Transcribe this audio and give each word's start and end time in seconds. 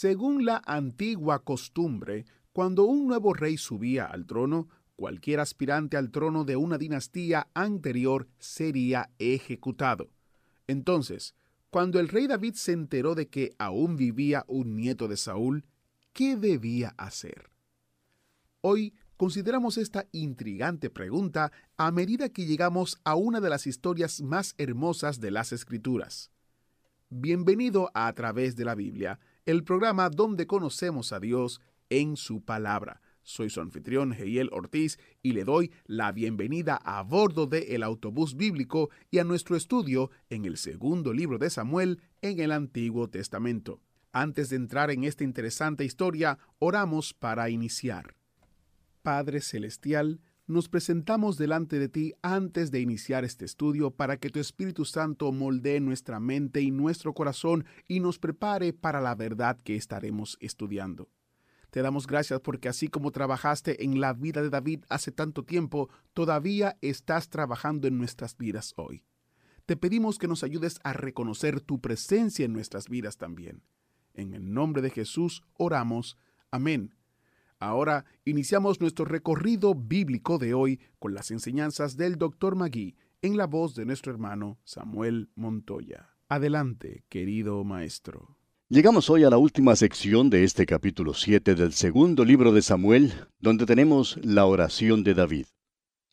Según 0.00 0.46
la 0.46 0.62
antigua 0.64 1.44
costumbre, 1.44 2.24
cuando 2.54 2.84
un 2.84 3.06
nuevo 3.06 3.34
rey 3.34 3.58
subía 3.58 4.06
al 4.06 4.24
trono, 4.24 4.66
cualquier 4.96 5.40
aspirante 5.40 5.98
al 5.98 6.10
trono 6.10 6.46
de 6.46 6.56
una 6.56 6.78
dinastía 6.78 7.48
anterior 7.52 8.26
sería 8.38 9.10
ejecutado. 9.18 10.08
Entonces, 10.66 11.34
cuando 11.68 12.00
el 12.00 12.08
rey 12.08 12.26
David 12.26 12.54
se 12.54 12.72
enteró 12.72 13.14
de 13.14 13.28
que 13.28 13.54
aún 13.58 13.98
vivía 13.98 14.46
un 14.48 14.74
nieto 14.74 15.06
de 15.06 15.18
Saúl, 15.18 15.66
¿qué 16.14 16.34
debía 16.34 16.94
hacer? 16.96 17.50
Hoy 18.62 18.94
consideramos 19.18 19.76
esta 19.76 20.06
intrigante 20.12 20.88
pregunta 20.88 21.52
a 21.76 21.90
medida 21.90 22.30
que 22.30 22.46
llegamos 22.46 22.98
a 23.04 23.16
una 23.16 23.38
de 23.38 23.50
las 23.50 23.66
historias 23.66 24.22
más 24.22 24.54
hermosas 24.56 25.20
de 25.20 25.30
las 25.30 25.52
Escrituras. 25.52 26.30
Bienvenido 27.10 27.90
a, 27.92 28.06
a 28.06 28.14
través 28.14 28.56
de 28.56 28.64
la 28.64 28.74
Biblia, 28.74 29.20
el 29.50 29.64
programa 29.64 30.10
donde 30.10 30.46
conocemos 30.46 31.12
a 31.12 31.18
Dios 31.18 31.60
en 31.88 32.16
su 32.16 32.44
palabra. 32.44 33.02
Soy 33.22 33.50
su 33.50 33.60
anfitrión, 33.60 34.12
Heiel 34.12 34.48
Ortiz, 34.52 34.98
y 35.22 35.32
le 35.32 35.44
doy 35.44 35.72
la 35.86 36.12
bienvenida 36.12 36.76
a 36.76 37.02
bordo 37.02 37.46
del 37.46 37.82
autobús 37.82 38.36
bíblico 38.36 38.90
y 39.10 39.18
a 39.18 39.24
nuestro 39.24 39.56
estudio 39.56 40.10
en 40.28 40.44
el 40.44 40.56
segundo 40.56 41.12
libro 41.12 41.38
de 41.38 41.50
Samuel 41.50 42.00
en 42.22 42.38
el 42.38 42.52
Antiguo 42.52 43.08
Testamento. 43.10 43.80
Antes 44.12 44.50
de 44.50 44.56
entrar 44.56 44.90
en 44.90 45.04
esta 45.04 45.24
interesante 45.24 45.84
historia, 45.84 46.38
oramos 46.58 47.12
para 47.12 47.50
iniciar. 47.50 48.14
Padre 49.02 49.40
Celestial, 49.40 50.20
nos 50.50 50.68
presentamos 50.68 51.38
delante 51.38 51.78
de 51.78 51.88
ti 51.88 52.12
antes 52.22 52.70
de 52.70 52.80
iniciar 52.80 53.24
este 53.24 53.44
estudio 53.44 53.92
para 53.92 54.16
que 54.16 54.30
tu 54.30 54.40
Espíritu 54.40 54.84
Santo 54.84 55.30
moldee 55.30 55.80
nuestra 55.80 56.18
mente 56.18 56.60
y 56.60 56.72
nuestro 56.72 57.14
corazón 57.14 57.64
y 57.86 58.00
nos 58.00 58.18
prepare 58.18 58.72
para 58.72 59.00
la 59.00 59.14
verdad 59.14 59.56
que 59.62 59.76
estaremos 59.76 60.36
estudiando. 60.40 61.08
Te 61.70 61.82
damos 61.82 62.08
gracias 62.08 62.40
porque 62.40 62.68
así 62.68 62.88
como 62.88 63.12
trabajaste 63.12 63.84
en 63.84 64.00
la 64.00 64.12
vida 64.12 64.42
de 64.42 64.50
David 64.50 64.84
hace 64.88 65.12
tanto 65.12 65.44
tiempo, 65.44 65.88
todavía 66.14 66.76
estás 66.80 67.28
trabajando 67.28 67.86
en 67.86 67.96
nuestras 67.96 68.36
vidas 68.36 68.74
hoy. 68.76 69.04
Te 69.66 69.76
pedimos 69.76 70.18
que 70.18 70.26
nos 70.26 70.42
ayudes 70.42 70.80
a 70.82 70.92
reconocer 70.92 71.60
tu 71.60 71.80
presencia 71.80 72.44
en 72.44 72.52
nuestras 72.52 72.88
vidas 72.88 73.18
también. 73.18 73.62
En 74.14 74.34
el 74.34 74.52
nombre 74.52 74.82
de 74.82 74.90
Jesús 74.90 75.44
oramos. 75.56 76.18
Amén. 76.50 76.99
Ahora 77.60 78.06
iniciamos 78.24 78.80
nuestro 78.80 79.04
recorrido 79.04 79.74
bíblico 79.74 80.38
de 80.38 80.54
hoy 80.54 80.80
con 80.98 81.12
las 81.12 81.30
enseñanzas 81.30 81.98
del 81.98 82.16
Dr. 82.16 82.56
Magui 82.56 82.96
en 83.20 83.36
la 83.36 83.46
voz 83.46 83.74
de 83.74 83.84
nuestro 83.84 84.10
hermano 84.10 84.58
Samuel 84.64 85.28
Montoya. 85.34 86.08
Adelante, 86.30 87.04
querido 87.10 87.62
maestro. 87.62 88.38
Llegamos 88.70 89.10
hoy 89.10 89.24
a 89.24 89.30
la 89.30 89.36
última 89.36 89.76
sección 89.76 90.30
de 90.30 90.44
este 90.44 90.64
capítulo 90.64 91.12
7 91.12 91.54
del 91.54 91.74
segundo 91.74 92.24
libro 92.24 92.52
de 92.52 92.62
Samuel, 92.62 93.12
donde 93.40 93.66
tenemos 93.66 94.18
la 94.22 94.46
oración 94.46 95.04
de 95.04 95.12
David. 95.12 95.46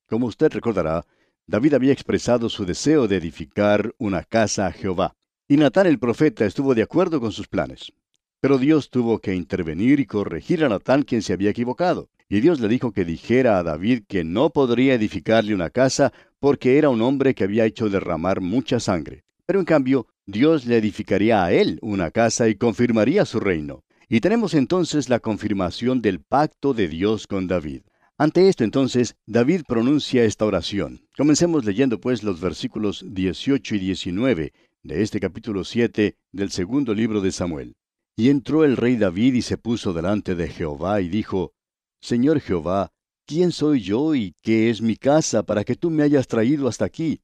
Como 0.10 0.26
usted 0.26 0.52
recordará, 0.52 1.06
David 1.46 1.76
había 1.76 1.94
expresado 1.94 2.50
su 2.50 2.66
deseo 2.66 3.08
de 3.08 3.16
edificar 3.16 3.96
una 4.00 4.24
casa 4.24 4.68
a 4.68 4.74
Jehová, 4.74 5.16
y 5.48 5.56
Natán 5.56 5.88
el 5.88 5.98
profeta 5.98 6.46
estuvo 6.46 6.76
de 6.76 6.84
acuerdo 6.84 7.22
con 7.22 7.32
sus 7.32 7.48
planes. 7.48 7.94
Pero 8.40 8.58
Dios 8.60 8.90
tuvo 8.90 9.20
que 9.20 9.34
intervenir 9.34 10.00
y 10.00 10.06
corregir 10.06 10.64
a 10.64 10.70
Natán 10.70 11.02
quien 11.04 11.22
se 11.22 11.34
había 11.34 11.50
equivocado. 11.50 12.10
Y 12.30 12.40
Dios 12.42 12.60
le 12.60 12.68
dijo 12.68 12.92
que 12.92 13.06
dijera 13.06 13.58
a 13.58 13.64
David 13.64 14.04
que 14.08 14.24
no 14.24 14.50
podría 14.52 14.94
edificarle 14.94 15.56
una 15.56 15.70
casa 15.70 16.14
porque 16.40 16.78
era 16.78 16.90
un 16.90 17.02
hombre 17.02 17.34
que 17.34 17.46
había 17.46 17.66
hecho 17.66 17.90
derramar 17.90 18.42
mucha 18.42 18.80
sangre. 18.80 19.24
Pero 19.46 19.60
en 19.60 19.66
cambio, 19.66 20.08
Dios 20.26 20.66
le 20.66 20.78
edificaría 20.78 21.44
a 21.44 21.52
él 21.52 21.80
una 21.82 22.12
casa 22.12 22.50
y 22.50 22.56
confirmaría 22.56 23.26
su 23.26 23.40
reino. 23.40 23.84
Y 24.10 24.20
tenemos 24.20 24.54
entonces 24.54 25.10
la 25.10 25.20
confirmación 25.20 26.02
del 26.02 26.20
pacto 26.20 26.74
de 26.74 26.88
Dios 26.88 27.28
con 27.28 27.48
David. 27.48 27.82
Ante 28.18 28.50
esto 28.50 28.64
entonces, 28.64 29.16
David 29.26 29.62
pronuncia 29.68 30.24
esta 30.24 30.46
oración. 30.46 31.02
Comencemos 31.16 31.66
leyendo 31.66 32.00
pues 32.00 32.24
los 32.24 32.40
versículos 32.40 33.04
18 33.08 33.76
y 33.76 33.80
19 33.80 34.54
de 34.84 35.02
este 35.02 35.20
capítulo 35.20 35.64
7 35.64 36.16
del 36.32 36.52
segundo 36.52 36.94
libro 36.94 37.22
de 37.22 37.32
Samuel. 37.32 37.76
Y 38.20 38.32
entró 38.32 38.64
el 38.64 38.78
rey 38.78 38.98
David 38.98 39.36
y 39.36 39.44
se 39.44 39.60
puso 39.60 39.94
delante 39.94 40.34
de 40.34 40.48
Jehová 40.48 41.02
y 41.02 41.08
dijo, 41.08 41.54
Señor 42.02 42.40
Jehová, 42.40 42.92
¿quién 43.28 43.52
soy 43.52 43.82
yo 43.82 44.16
y 44.16 44.34
qué 44.42 44.72
es 44.72 44.82
mi 44.82 44.96
casa 44.96 45.44
para 45.44 45.64
que 45.64 45.76
tú 45.76 45.92
me 45.92 46.02
hayas 46.02 46.28
traído 46.28 46.68
hasta 46.68 46.84
aquí? 46.84 47.22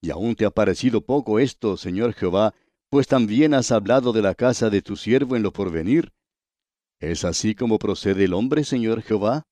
Y 0.00 0.10
aún 0.10 0.34
te 0.34 0.46
ha 0.46 0.50
parecido 0.50 1.02
poco 1.02 1.38
esto, 1.38 1.76
Señor 1.76 2.14
Jehová, 2.14 2.54
pues 2.88 3.08
también 3.08 3.52
has 3.52 3.70
hablado 3.72 4.14
de 4.14 4.22
la 4.22 4.34
casa 4.34 4.70
de 4.70 4.80
tu 4.80 4.96
siervo 4.96 5.36
en 5.36 5.42
lo 5.42 5.52
porvenir. 5.52 6.14
¿Es 6.98 7.26
así 7.26 7.54
como 7.54 7.78
procede 7.78 8.24
el 8.24 8.32
hombre, 8.32 8.64
Señor 8.64 9.02
Jehová? 9.02 9.42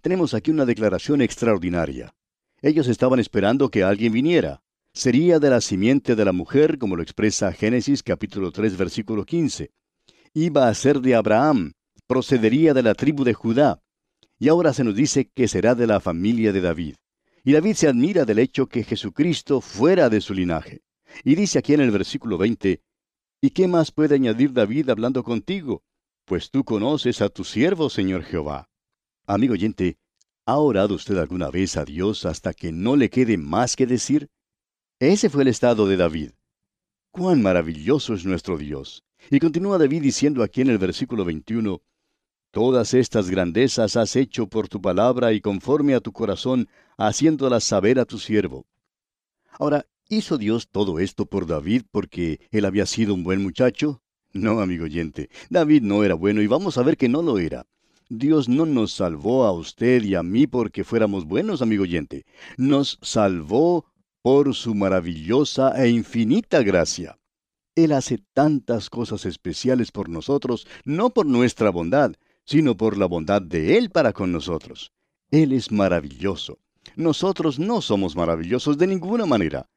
Tenemos 0.00 0.34
aquí 0.34 0.50
una 0.50 0.64
declaración 0.66 1.22
extraordinaria. 1.22 2.16
Ellos 2.62 2.88
estaban 2.88 3.20
esperando 3.20 3.70
que 3.70 3.84
alguien 3.84 4.12
viniera. 4.12 4.60
Sería 4.92 5.38
de 5.38 5.50
la 5.50 5.60
simiente 5.60 6.16
de 6.16 6.24
la 6.24 6.32
mujer, 6.32 6.78
como 6.78 6.96
lo 6.96 7.02
expresa 7.02 7.52
Génesis 7.52 8.02
capítulo 8.02 8.50
3 8.50 8.76
versículo 8.76 9.24
15 9.24 9.72
iba 10.34 10.68
a 10.68 10.74
ser 10.74 11.00
de 11.00 11.14
Abraham, 11.14 11.72
procedería 12.06 12.74
de 12.74 12.82
la 12.82 12.94
tribu 12.94 13.24
de 13.24 13.34
Judá. 13.34 13.80
Y 14.38 14.48
ahora 14.48 14.72
se 14.72 14.84
nos 14.84 14.94
dice 14.94 15.30
que 15.32 15.48
será 15.48 15.74
de 15.74 15.86
la 15.86 16.00
familia 16.00 16.52
de 16.52 16.60
David. 16.60 16.96
Y 17.44 17.52
David 17.52 17.74
se 17.74 17.88
admira 17.88 18.24
del 18.24 18.40
hecho 18.40 18.66
que 18.66 18.82
Jesucristo 18.82 19.60
fuera 19.60 20.10
de 20.10 20.20
su 20.20 20.34
linaje. 20.34 20.82
Y 21.22 21.36
dice 21.36 21.58
aquí 21.58 21.74
en 21.74 21.80
el 21.80 21.92
versículo 21.92 22.36
20, 22.36 22.82
¿Y 23.40 23.50
qué 23.50 23.68
más 23.68 23.92
puede 23.92 24.16
añadir 24.16 24.52
David 24.52 24.90
hablando 24.90 25.22
contigo? 25.22 25.82
Pues 26.24 26.50
tú 26.50 26.64
conoces 26.64 27.20
a 27.20 27.28
tu 27.28 27.44
siervo, 27.44 27.90
Señor 27.90 28.24
Jehová. 28.24 28.70
Amigo 29.26 29.52
oyente, 29.52 29.98
¿ha 30.46 30.58
orado 30.58 30.94
usted 30.94 31.16
alguna 31.18 31.50
vez 31.50 31.76
a 31.76 31.84
Dios 31.84 32.24
hasta 32.24 32.54
que 32.54 32.72
no 32.72 32.96
le 32.96 33.10
quede 33.10 33.36
más 33.36 33.76
que 33.76 33.86
decir? 33.86 34.30
Ese 34.98 35.28
fue 35.28 35.42
el 35.42 35.48
estado 35.48 35.86
de 35.86 35.96
David. 35.96 36.30
Cuán 37.10 37.42
maravilloso 37.42 38.14
es 38.14 38.24
nuestro 38.24 38.56
Dios. 38.56 39.04
Y 39.30 39.38
continúa 39.38 39.78
David 39.78 40.02
diciendo 40.02 40.42
aquí 40.42 40.60
en 40.60 40.68
el 40.68 40.78
versículo 40.78 41.24
21, 41.24 41.80
Todas 42.50 42.94
estas 42.94 43.30
grandezas 43.30 43.96
has 43.96 44.14
hecho 44.14 44.46
por 44.46 44.68
tu 44.68 44.80
palabra 44.80 45.32
y 45.32 45.40
conforme 45.40 45.94
a 45.94 46.00
tu 46.00 46.12
corazón, 46.12 46.68
haciéndolas 46.96 47.64
saber 47.64 47.98
a 47.98 48.04
tu 48.04 48.18
siervo. 48.18 48.66
Ahora, 49.58 49.86
¿hizo 50.08 50.38
Dios 50.38 50.68
todo 50.70 51.00
esto 51.00 51.26
por 51.26 51.46
David 51.46 51.82
porque 51.90 52.38
él 52.52 52.64
había 52.64 52.86
sido 52.86 53.12
un 53.14 53.24
buen 53.24 53.42
muchacho? 53.42 54.02
No, 54.32 54.60
amigo 54.60 54.84
oyente, 54.84 55.30
David 55.50 55.82
no 55.82 56.04
era 56.04 56.14
bueno 56.14 56.42
y 56.42 56.46
vamos 56.46 56.78
a 56.78 56.82
ver 56.82 56.96
que 56.96 57.08
no 57.08 57.22
lo 57.22 57.38
era. 57.38 57.66
Dios 58.08 58.48
no 58.48 58.66
nos 58.66 58.92
salvó 58.92 59.46
a 59.46 59.52
usted 59.52 60.04
y 60.04 60.14
a 60.14 60.22
mí 60.22 60.46
porque 60.46 60.84
fuéramos 60.84 61.24
buenos, 61.24 61.62
amigo 61.62 61.82
oyente. 61.82 62.24
Nos 62.56 62.98
salvó 63.02 63.86
por 64.22 64.54
su 64.54 64.74
maravillosa 64.74 65.72
e 65.82 65.88
infinita 65.88 66.62
gracia. 66.62 67.18
Él 67.76 67.92
hace 67.92 68.18
tantas 68.32 68.88
cosas 68.88 69.26
especiales 69.26 69.90
por 69.90 70.08
nosotros, 70.08 70.66
no 70.84 71.10
por 71.10 71.26
nuestra 71.26 71.70
bondad, 71.70 72.12
sino 72.44 72.76
por 72.76 72.96
la 72.96 73.06
bondad 73.06 73.42
de 73.42 73.78
Él 73.78 73.90
para 73.90 74.12
con 74.12 74.30
nosotros. 74.30 74.92
Él 75.30 75.52
es 75.52 75.72
maravilloso. 75.72 76.58
Nosotros 76.96 77.58
no 77.58 77.80
somos 77.80 78.14
maravillosos 78.14 78.78
de 78.78 78.86
ninguna 78.86 79.26
manera. 79.26 79.68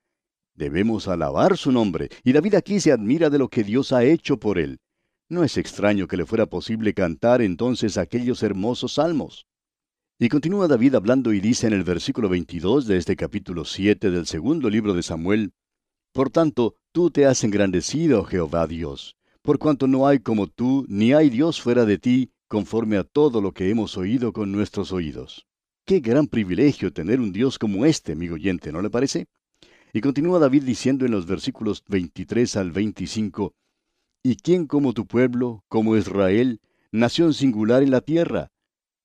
Debemos 0.53 1.07
alabar 1.07 1.57
su 1.57 1.71
nombre, 1.71 2.09
y 2.23 2.33
David 2.33 2.55
aquí 2.55 2.79
se 2.79 2.91
admira 2.91 3.29
de 3.29 3.37
lo 3.37 3.49
que 3.49 3.63
Dios 3.63 3.91
ha 3.91 4.03
hecho 4.03 4.37
por 4.37 4.57
él. 4.57 4.79
No 5.29 5.43
es 5.43 5.57
extraño 5.57 6.07
que 6.07 6.17
le 6.17 6.25
fuera 6.25 6.45
posible 6.45 6.93
cantar 6.93 7.41
entonces 7.41 7.97
aquellos 7.97 8.43
hermosos 8.43 8.93
salmos. 8.93 9.45
Y 10.19 10.29
continúa 10.29 10.67
David 10.67 10.95
hablando 10.95 11.31
y 11.31 11.39
dice 11.39 11.67
en 11.67 11.73
el 11.73 11.83
versículo 11.83 12.27
22 12.27 12.87
de 12.87 12.97
este 12.97 13.15
capítulo 13.15 13.65
7 13.65 14.09
del 14.09 14.25
segundo 14.25 14.69
libro 14.69 14.93
de 14.93 15.03
Samuel, 15.03 15.53
Por 16.11 16.31
tanto, 16.31 16.75
Tú 16.97 17.11
te 17.11 17.27
has 17.27 17.43
engrandecido, 17.43 18.23
Jehová 18.23 18.65
Dios, 18.65 19.15
por 19.43 19.59
cuanto 19.59 19.85
no 19.85 20.07
hay 20.07 20.17
como 20.17 20.47
tú, 20.47 20.83
ni 20.89 21.13
hay 21.13 21.29
Dios 21.29 21.61
fuera 21.61 21.85
de 21.85 21.99
ti, 21.99 22.31
conforme 22.47 22.97
a 22.97 23.03
todo 23.03 23.39
lo 23.39 23.51
que 23.51 23.69
hemos 23.69 23.99
oído 23.99 24.33
con 24.33 24.51
nuestros 24.51 24.91
oídos. 24.91 25.45
Qué 25.85 25.99
gran 25.99 26.25
privilegio 26.25 26.91
tener 26.91 27.19
un 27.19 27.31
Dios 27.31 27.59
como 27.59 27.85
este, 27.85 28.13
amigo 28.13 28.33
oyente, 28.33 28.71
¿no 28.71 28.81
le 28.81 28.89
parece? 28.89 29.27
Y 29.93 30.01
continúa 30.01 30.39
David 30.39 30.63
diciendo 30.63 31.05
en 31.05 31.11
los 31.11 31.27
versículos 31.27 31.83
23 31.87 32.55
al 32.55 32.71
25, 32.71 33.53
¿Y 34.23 34.37
quién 34.37 34.65
como 34.65 34.93
tu 34.93 35.05
pueblo, 35.05 35.63
como 35.67 35.97
Israel, 35.97 36.61
nación 36.91 37.35
singular 37.35 37.83
en 37.83 37.91
la 37.91 38.01
tierra? 38.01 38.49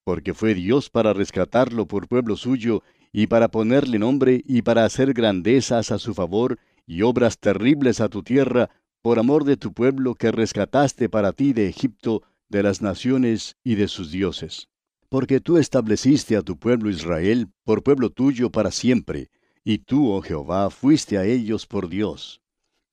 Porque 0.02 0.32
fue 0.32 0.54
Dios 0.54 0.88
para 0.88 1.12
rescatarlo 1.12 1.86
por 1.86 2.08
pueblo 2.08 2.36
suyo, 2.36 2.82
y 3.12 3.26
para 3.26 3.48
ponerle 3.48 3.98
nombre, 3.98 4.42
y 4.46 4.62
para 4.62 4.86
hacer 4.86 5.12
grandezas 5.12 5.90
a 5.90 5.98
su 5.98 6.14
favor, 6.14 6.58
y 6.86 7.02
obras 7.02 7.38
terribles 7.38 8.00
a 8.00 8.08
tu 8.08 8.22
tierra, 8.22 8.70
por 9.02 9.18
amor 9.18 9.44
de 9.44 9.56
tu 9.56 9.72
pueblo 9.72 10.14
que 10.14 10.30
rescataste 10.30 11.08
para 11.08 11.32
ti 11.32 11.52
de 11.52 11.68
Egipto, 11.68 12.22
de 12.48 12.62
las 12.62 12.82
naciones 12.82 13.56
y 13.64 13.74
de 13.74 13.88
sus 13.88 14.10
dioses. 14.10 14.68
Porque 15.08 15.40
tú 15.40 15.58
estableciste 15.58 16.36
a 16.36 16.42
tu 16.42 16.58
pueblo 16.58 16.90
Israel 16.90 17.48
por 17.64 17.82
pueblo 17.82 18.10
tuyo 18.10 18.50
para 18.50 18.70
siempre, 18.70 19.30
y 19.64 19.78
tú, 19.78 20.12
oh 20.12 20.22
Jehová, 20.22 20.70
fuiste 20.70 21.18
a 21.18 21.24
ellos 21.24 21.66
por 21.66 21.88
Dios. 21.88 22.40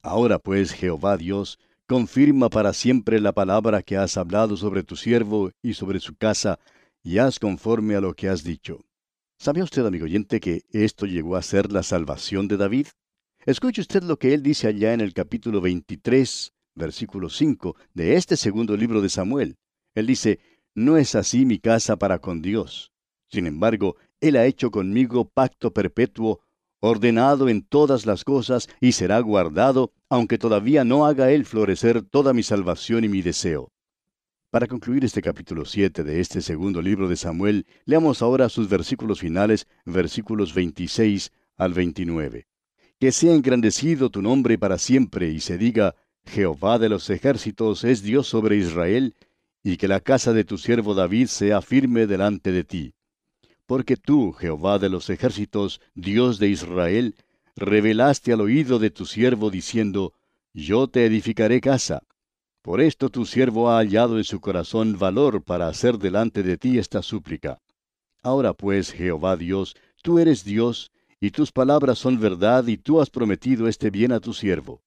Ahora 0.02 0.40
pues, 0.40 0.72
Jehová 0.72 1.18
Dios, 1.18 1.60
confirma 1.88 2.50
para 2.50 2.74
siempre 2.74 3.20
la 3.20 3.34
palabra 3.34 3.82
que 3.82 3.98
has 3.98 4.18
hablado 4.18 4.56
sobre 4.58 4.84
tu 4.84 4.96
siervo 4.96 5.52
y 5.62 5.74
sobre 5.74 6.00
su 6.00 6.16
casa, 6.16 6.60
y 7.04 7.18
haz 7.18 7.40
conforme 7.40 7.96
a 7.96 8.02
lo 8.02 8.14
que 8.14 8.30
has 8.30 8.44
dicho. 8.44 8.86
¿Sabe 9.38 9.64
usted, 9.64 9.86
amigo 9.86 10.06
oyente, 10.06 10.40
que 10.40 10.64
esto 10.72 11.06
llegó 11.06 11.36
a 11.36 11.42
ser 11.42 11.72
la 11.72 11.82
salvación 11.82 12.48
de 12.48 12.58
David? 12.58 12.88
Escuche 13.46 13.80
usted 13.82 14.04
lo 14.04 14.20
que 14.20 14.34
él 14.34 14.44
dice 14.44 14.68
allá 14.68 14.94
en 14.94 15.00
el 15.00 15.14
capítulo 15.14 15.62
23, 15.62 16.54
versículo 16.76 17.30
5 17.30 17.76
de 17.94 18.16
este 18.16 18.36
segundo 18.36 18.76
libro 18.76 19.02
de 19.02 19.08
Samuel. 19.08 19.56
Él 19.96 20.08
dice, 20.08 20.40
No 20.76 20.98
es 20.98 21.16
así 21.16 21.46
mi 21.46 21.58
casa 21.58 21.98
para 21.98 22.20
con 22.20 22.42
Dios. 22.42 22.92
Sin 23.32 23.48
embargo, 23.48 23.96
Él 24.20 24.36
ha 24.36 24.46
hecho 24.46 24.72
conmigo 24.72 25.30
pacto 25.30 25.74
perpetuo 25.74 26.42
ordenado 26.82 27.48
en 27.48 27.62
todas 27.62 28.06
las 28.06 28.26
cosas 28.26 28.68
y 28.82 28.92
será 28.92 29.20
guardado, 29.20 29.94
aunque 30.10 30.38
todavía 30.38 30.84
no 30.84 31.06
haga 31.06 31.32
él 31.32 31.46
florecer 31.46 32.02
toda 32.02 32.34
mi 32.34 32.44
salvación 32.44 33.04
y 33.04 33.10
mi 33.10 33.22
deseo. 33.22 33.72
Para 34.52 34.68
concluir 34.68 35.06
este 35.06 35.22
capítulo 35.22 35.64
7 35.64 36.04
de 36.04 36.20
este 36.20 36.42
segundo 36.42 36.82
libro 36.82 37.08
de 37.08 37.16
Samuel, 37.16 37.68
leamos 37.86 38.22
ahora 38.22 38.50
sus 38.50 38.68
versículos 38.68 39.20
finales, 39.20 39.68
versículos 39.86 40.54
26 40.54 41.32
al 41.58 41.74
29. 41.74 42.49
Que 43.00 43.12
sea 43.12 43.34
engrandecido 43.34 44.10
tu 44.10 44.22
nombre 44.22 44.58
para 44.58 44.78
siempre 44.78 45.30
y 45.30 45.40
se 45.40 45.58
diga, 45.58 45.96
Jehová 46.26 46.80
de 46.80 46.90
los 46.90 47.10
ejércitos 47.10 47.84
es 47.84 48.04
Dios 48.04 48.28
sobre 48.28 48.58
Israel, 48.58 49.16
y 49.64 49.78
que 49.78 49.88
la 49.88 50.00
casa 50.00 50.34
de 50.34 50.44
tu 50.44 50.58
siervo 50.58 50.94
David 50.94 51.28
sea 51.28 51.62
firme 51.62 52.08
delante 52.08 52.52
de 52.52 52.64
ti 52.64 52.94
porque 53.70 53.98
tú, 53.98 54.34
Jehová 54.34 54.80
de 54.80 54.90
los 54.90 55.12
ejércitos, 55.12 55.80
Dios 55.94 56.40
de 56.40 56.48
Israel, 56.48 57.14
revelaste 57.56 58.34
al 58.34 58.42
oído 58.42 58.80
de 58.80 58.90
tu 58.90 59.06
siervo 59.06 59.52
diciendo, 59.52 60.14
Yo 60.56 60.88
te 60.88 61.06
edificaré 61.06 61.62
casa. 61.62 62.02
Por 62.64 62.82
esto 62.82 63.12
tu 63.12 63.28
siervo 63.28 63.70
ha 63.70 63.78
hallado 63.78 64.18
en 64.18 64.24
su 64.24 64.40
corazón 64.42 64.98
valor 64.98 65.44
para 65.44 65.68
hacer 65.68 66.00
delante 66.00 66.42
de 66.42 66.58
ti 66.58 66.80
esta 66.80 67.04
súplica. 67.04 67.62
Ahora 68.24 68.56
pues, 68.56 68.92
Jehová 68.92 69.38
Dios, 69.38 69.76
tú 70.02 70.18
eres 70.18 70.44
Dios, 70.44 70.92
y 71.20 71.32
tus 71.32 71.52
palabras 71.52 72.00
son 72.00 72.20
verdad, 72.20 72.66
y 72.68 72.78
tú 72.78 73.02
has 73.02 73.10
prometido 73.10 73.68
este 73.68 73.90
bien 73.90 74.12
a 74.12 74.20
tu 74.20 74.34
siervo. 74.34 74.82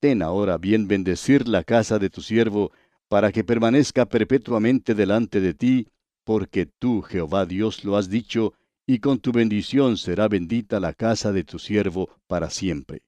Ten 0.00 0.22
ahora 0.22 0.58
bien 0.58 0.86
bendecir 0.86 1.48
la 1.48 1.64
casa 1.64 1.98
de 1.98 2.10
tu 2.10 2.20
siervo, 2.20 2.72
para 3.08 3.32
que 3.32 3.44
permanezca 3.44 4.06
perpetuamente 4.06 4.94
delante 4.94 5.40
de 5.40 5.54
ti, 5.54 5.88
porque 6.24 6.66
tú, 6.66 7.02
Jehová 7.02 7.46
Dios, 7.46 7.84
lo 7.84 7.96
has 7.96 8.10
dicho, 8.10 8.54
y 8.86 8.98
con 8.98 9.18
tu 9.18 9.32
bendición 9.32 9.96
será 9.96 10.28
bendita 10.28 10.80
la 10.80 10.92
casa 10.92 11.32
de 11.32 11.44
tu 11.44 11.58
siervo 11.58 12.10
para 12.26 12.50
siempre. 12.50 13.02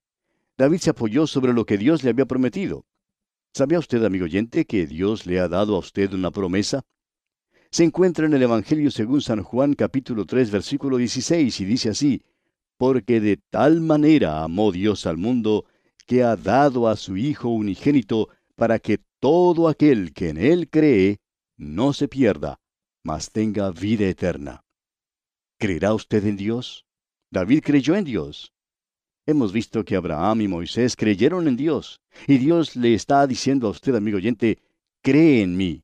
David 0.57 0.79
se 0.79 0.91
apoyó 0.91 1.27
sobre 1.27 1.53
lo 1.53 1.67
que 1.67 1.77
Dios 1.77 2.03
le 2.03 2.11
había 2.11 2.25
prometido. 2.25 2.87
¿Sabía 3.53 3.79
usted, 3.79 4.03
amigo 4.05 4.25
oyente, 4.25 4.65
que 4.65 4.87
Dios 4.87 5.27
le 5.27 5.41
ha 5.41 5.49
dado 5.49 5.77
a 5.77 5.81
usted 5.81 6.13
una 6.15 6.31
promesa? 6.31 6.83
Se 7.71 7.85
encuentra 7.85 8.27
en 8.27 8.33
el 8.33 8.43
Evangelio 8.43 8.91
según 8.91 9.21
San 9.21 9.43
Juan 9.43 9.75
capítulo 9.75 10.25
3 10.25 10.51
versículo 10.51 10.97
16 10.97 11.61
y 11.61 11.65
dice 11.65 11.91
así, 11.91 12.23
Porque 12.79 13.21
de 13.21 13.39
tal 13.51 13.81
manera 13.81 14.43
amó 14.43 14.73
Dios 14.73 15.07
al 15.07 15.17
mundo, 15.17 15.65
que 16.07 16.23
ha 16.23 16.37
dado 16.37 16.89
a 16.89 16.97
su 16.97 17.17
Hijo 17.17 17.49
unigénito, 17.49 18.29
para 18.55 18.79
que 18.79 18.99
todo 19.21 19.69
aquel 19.69 20.13
que 20.13 20.31
en 20.31 20.39
Él 20.39 20.69
cree 20.71 21.19
no 21.57 21.93
se 21.93 22.09
pierda, 22.09 22.59
mas 23.03 23.31
tenga 23.31 23.71
vida 23.71 24.07
eterna. 24.07 24.63
¿Creerá 25.59 25.95
usted 25.95 26.25
en 26.27 26.37
Dios? 26.37 26.87
David 27.31 27.63
creyó 27.63 27.97
en 27.97 28.05
Dios. 28.05 28.53
Hemos 29.27 29.53
visto 29.53 29.85
que 29.85 29.97
Abraham 29.97 30.43
y 30.43 30.49
Moisés 30.49 30.95
creyeron 30.97 31.49
en 31.49 31.57
Dios, 31.57 32.01
y 32.29 32.39
Dios 32.39 32.77
le 32.77 32.95
está 32.95 33.27
diciendo 33.27 33.67
a 33.67 33.71
usted, 33.71 33.95
amigo 33.95 34.19
oyente, 34.19 34.59
cree 35.03 35.43
en 35.43 35.57
mí. 35.57 35.83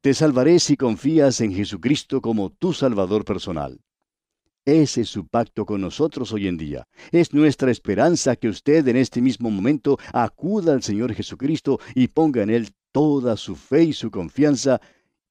Te 0.00 0.12
salvaré 0.12 0.58
si 0.58 0.76
confías 0.76 1.40
en 1.40 1.54
Jesucristo 1.54 2.20
como 2.20 2.50
tu 2.50 2.72
Salvador 2.72 3.24
personal. 3.24 3.80
Ese 4.66 5.02
es 5.02 5.10
su 5.10 5.26
pacto 5.26 5.66
con 5.66 5.82
nosotros 5.82 6.32
hoy 6.32 6.48
en 6.48 6.56
día. 6.56 6.88
Es 7.12 7.34
nuestra 7.34 7.70
esperanza 7.70 8.34
que 8.36 8.48
usted 8.48 8.88
en 8.88 8.96
este 8.96 9.20
mismo 9.20 9.50
momento 9.50 9.98
acuda 10.12 10.72
al 10.72 10.82
Señor 10.82 11.12
Jesucristo 11.12 11.78
y 11.94 12.08
ponga 12.08 12.42
en 12.42 12.48
Él 12.48 12.70
toda 12.90 13.36
su 13.36 13.56
fe 13.56 13.84
y 13.84 13.92
su 13.92 14.10
confianza 14.10 14.80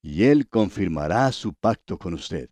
y 0.04 0.26
Él 0.26 0.48
confirmará 0.48 1.32
su 1.32 1.54
pacto 1.54 1.98
con 1.98 2.14
usted. 2.14 2.52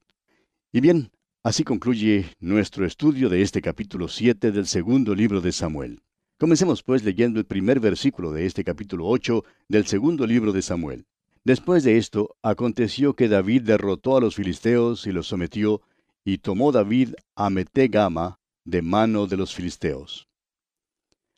Y 0.72 0.80
bien, 0.80 1.12
así 1.44 1.64
concluye 1.64 2.26
nuestro 2.40 2.84
estudio 2.88 3.30
de 3.30 3.44
este 3.44 3.62
capítulo 3.62 4.08
7 4.08 4.52
del 4.52 4.66
segundo 4.66 5.14
libro 5.14 5.40
de 5.40 5.52
Samuel. 5.52 6.02
Comencemos 6.40 6.82
pues 6.82 7.04
leyendo 7.04 7.40
el 7.40 7.46
primer 7.46 7.80
versículo 7.80 8.32
de 8.32 8.48
este 8.48 8.64
capítulo 8.64 9.08
8 9.08 9.44
del 9.68 9.86
segundo 9.86 10.26
libro 10.26 10.52
de 10.52 10.64
Samuel. 10.64 11.06
Después 11.44 11.84
de 11.84 11.98
esto, 11.98 12.38
aconteció 12.42 13.16
que 13.16 13.28
David 13.28 13.62
derrotó 13.64 14.18
a 14.18 14.22
los 14.22 14.36
filisteos 14.36 15.06
y 15.06 15.12
los 15.12 15.28
sometió, 15.28 15.82
y 16.24 16.38
tomó 16.40 16.72
David 16.72 17.14
a 17.36 17.50
Metegama 17.50 18.40
de 18.64 18.82
mano 18.82 19.28
de 19.28 19.38
los 19.38 19.56
filisteos. 19.56 20.28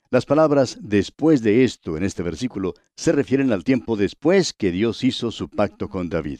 Las 0.09 0.25
palabras 0.25 0.77
después 0.81 1.41
de 1.41 1.63
esto 1.63 1.97
en 1.97 2.03
este 2.03 2.21
versículo 2.21 2.75
se 2.95 3.11
refieren 3.11 3.51
al 3.51 3.63
tiempo 3.63 3.95
después 3.95 4.53
que 4.53 4.71
Dios 4.71 5.03
hizo 5.03 5.31
su 5.31 5.49
pacto 5.49 5.89
con 5.89 6.09
David. 6.09 6.39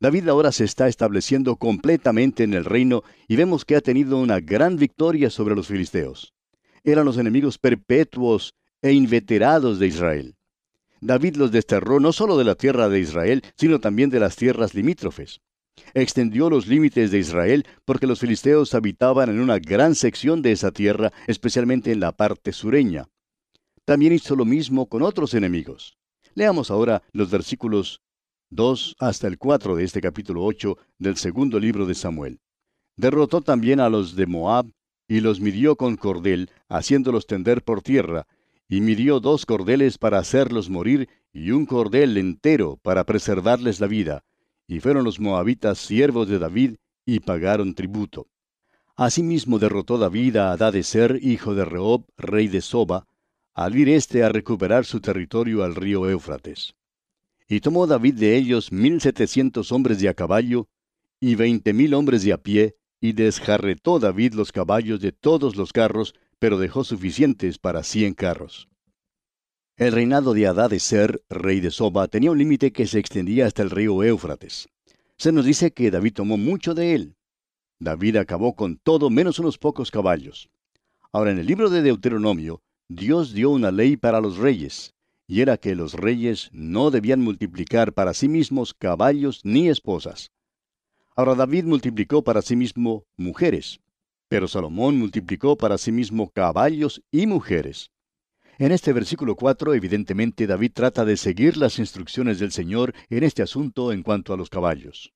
David 0.00 0.28
ahora 0.28 0.52
se 0.52 0.64
está 0.64 0.88
estableciendo 0.88 1.56
completamente 1.56 2.44
en 2.44 2.54
el 2.54 2.64
reino 2.64 3.02
y 3.28 3.36
vemos 3.36 3.64
que 3.64 3.76
ha 3.76 3.80
tenido 3.80 4.18
una 4.18 4.40
gran 4.40 4.76
victoria 4.76 5.30
sobre 5.30 5.54
los 5.54 5.66
filisteos. 5.66 6.34
Eran 6.84 7.04
los 7.04 7.18
enemigos 7.18 7.58
perpetuos 7.58 8.54
e 8.80 8.92
inveterados 8.92 9.78
de 9.78 9.88
Israel. 9.88 10.36
David 11.00 11.36
los 11.36 11.50
desterró 11.50 12.00
no 12.00 12.12
solo 12.12 12.38
de 12.38 12.44
la 12.44 12.54
tierra 12.54 12.88
de 12.88 13.00
Israel, 13.00 13.42
sino 13.56 13.80
también 13.80 14.08
de 14.08 14.20
las 14.20 14.36
tierras 14.36 14.74
limítrofes 14.74 15.40
extendió 15.94 16.50
los 16.50 16.66
límites 16.66 17.10
de 17.10 17.18
Israel 17.18 17.66
porque 17.84 18.06
los 18.06 18.20
filisteos 18.20 18.74
habitaban 18.74 19.30
en 19.30 19.40
una 19.40 19.58
gran 19.58 19.94
sección 19.94 20.42
de 20.42 20.52
esa 20.52 20.70
tierra, 20.70 21.12
especialmente 21.26 21.92
en 21.92 22.00
la 22.00 22.12
parte 22.12 22.52
sureña. 22.52 23.08
También 23.84 24.12
hizo 24.12 24.36
lo 24.36 24.44
mismo 24.44 24.88
con 24.88 25.02
otros 25.02 25.34
enemigos. 25.34 25.96
Leamos 26.34 26.70
ahora 26.70 27.02
los 27.12 27.30
versículos 27.30 28.02
2 28.50 28.96
hasta 28.98 29.26
el 29.26 29.38
4 29.38 29.76
de 29.76 29.84
este 29.84 30.00
capítulo 30.00 30.44
8 30.44 30.76
del 30.98 31.16
segundo 31.16 31.58
libro 31.58 31.86
de 31.86 31.94
Samuel. 31.94 32.40
Derrotó 32.96 33.40
también 33.40 33.80
a 33.80 33.88
los 33.88 34.16
de 34.16 34.26
Moab 34.26 34.70
y 35.08 35.20
los 35.20 35.40
midió 35.40 35.76
con 35.76 35.96
cordel, 35.96 36.50
haciéndolos 36.68 37.26
tender 37.26 37.62
por 37.62 37.80
tierra, 37.80 38.26
y 38.68 38.80
midió 38.80 39.20
dos 39.20 39.46
cordeles 39.46 39.98
para 39.98 40.18
hacerlos 40.18 40.68
morir 40.68 41.08
y 41.32 41.52
un 41.52 41.64
cordel 41.66 42.16
entero 42.16 42.78
para 42.82 43.04
preservarles 43.04 43.80
la 43.80 43.86
vida 43.86 44.24
y 44.68 44.80
fueron 44.80 45.04
los 45.04 45.20
moabitas 45.20 45.78
siervos 45.78 46.28
de 46.28 46.38
David 46.38 46.76
y 47.04 47.20
pagaron 47.20 47.74
tributo. 47.74 48.26
Asimismo 48.96 49.58
derrotó 49.58 49.98
David 49.98 50.36
a 50.36 50.52
Adadeser, 50.52 51.18
hijo 51.22 51.54
de 51.54 51.64
Rehob, 51.64 52.06
rey 52.16 52.48
de 52.48 52.60
Soba, 52.60 53.06
al 53.54 53.76
ir 53.76 53.88
éste 53.88 54.24
a 54.24 54.28
recuperar 54.28 54.84
su 54.84 55.00
territorio 55.00 55.62
al 55.64 55.74
río 55.74 56.08
Éufrates. 56.08 56.74
Y 57.48 57.60
tomó 57.60 57.86
David 57.86 58.14
de 58.14 58.36
ellos 58.36 58.72
mil 58.72 59.00
setecientos 59.00 59.70
hombres 59.70 60.00
de 60.00 60.08
a 60.08 60.14
caballo 60.14 60.68
y 61.20 61.34
veinte 61.34 61.72
mil 61.72 61.94
hombres 61.94 62.22
de 62.22 62.32
a 62.32 62.38
pie, 62.38 62.76
y 63.00 63.12
desjarretó 63.12 63.98
David 63.98 64.34
los 64.34 64.52
caballos 64.52 65.00
de 65.00 65.12
todos 65.12 65.56
los 65.56 65.72
carros, 65.72 66.14
pero 66.38 66.58
dejó 66.58 66.84
suficientes 66.84 67.58
para 67.58 67.82
cien 67.82 68.14
carros. 68.14 68.68
El 69.78 69.92
reinado 69.92 70.32
de 70.32 70.46
Adad 70.46 70.70
de 70.70 70.80
Ser, 70.80 71.22
rey 71.28 71.60
de 71.60 71.70
Soba, 71.70 72.08
tenía 72.08 72.30
un 72.30 72.38
límite 72.38 72.72
que 72.72 72.86
se 72.86 72.98
extendía 72.98 73.44
hasta 73.44 73.60
el 73.60 73.68
río 73.68 74.02
Éufrates. 74.02 74.70
Se 75.18 75.32
nos 75.32 75.44
dice 75.44 75.70
que 75.70 75.90
David 75.90 76.14
tomó 76.14 76.38
mucho 76.38 76.72
de 76.72 76.94
él. 76.94 77.16
David 77.78 78.16
acabó 78.16 78.56
con 78.56 78.78
todo 78.78 79.10
menos 79.10 79.38
unos 79.38 79.58
pocos 79.58 79.90
caballos. 79.90 80.48
Ahora, 81.12 81.30
en 81.30 81.38
el 81.38 81.46
libro 81.46 81.68
de 81.68 81.82
Deuteronomio, 81.82 82.62
Dios 82.88 83.34
dio 83.34 83.50
una 83.50 83.70
ley 83.70 83.98
para 83.98 84.22
los 84.22 84.38
reyes, 84.38 84.94
y 85.26 85.42
era 85.42 85.58
que 85.58 85.74
los 85.74 85.92
reyes 85.92 86.48
no 86.52 86.90
debían 86.90 87.20
multiplicar 87.20 87.92
para 87.92 88.14
sí 88.14 88.28
mismos 88.28 88.72
caballos 88.72 89.42
ni 89.44 89.68
esposas. 89.68 90.30
Ahora 91.14 91.34
David 91.34 91.64
multiplicó 91.64 92.24
para 92.24 92.40
sí 92.40 92.56
mismo 92.56 93.04
mujeres, 93.18 93.80
pero 94.28 94.48
Salomón 94.48 94.96
multiplicó 94.96 95.54
para 95.58 95.76
sí 95.76 95.92
mismo 95.92 96.30
caballos 96.30 97.02
y 97.10 97.26
mujeres. 97.26 97.90
En 98.58 98.72
este 98.72 98.94
versículo 98.94 99.36
4, 99.36 99.74
evidentemente, 99.74 100.46
David 100.46 100.72
trata 100.72 101.04
de 101.04 101.18
seguir 101.18 101.58
las 101.58 101.78
instrucciones 101.78 102.38
del 102.38 102.52
Señor 102.52 102.94
en 103.10 103.22
este 103.22 103.42
asunto 103.42 103.92
en 103.92 104.02
cuanto 104.02 104.32
a 104.32 104.38
los 104.38 104.48
caballos. 104.48 105.12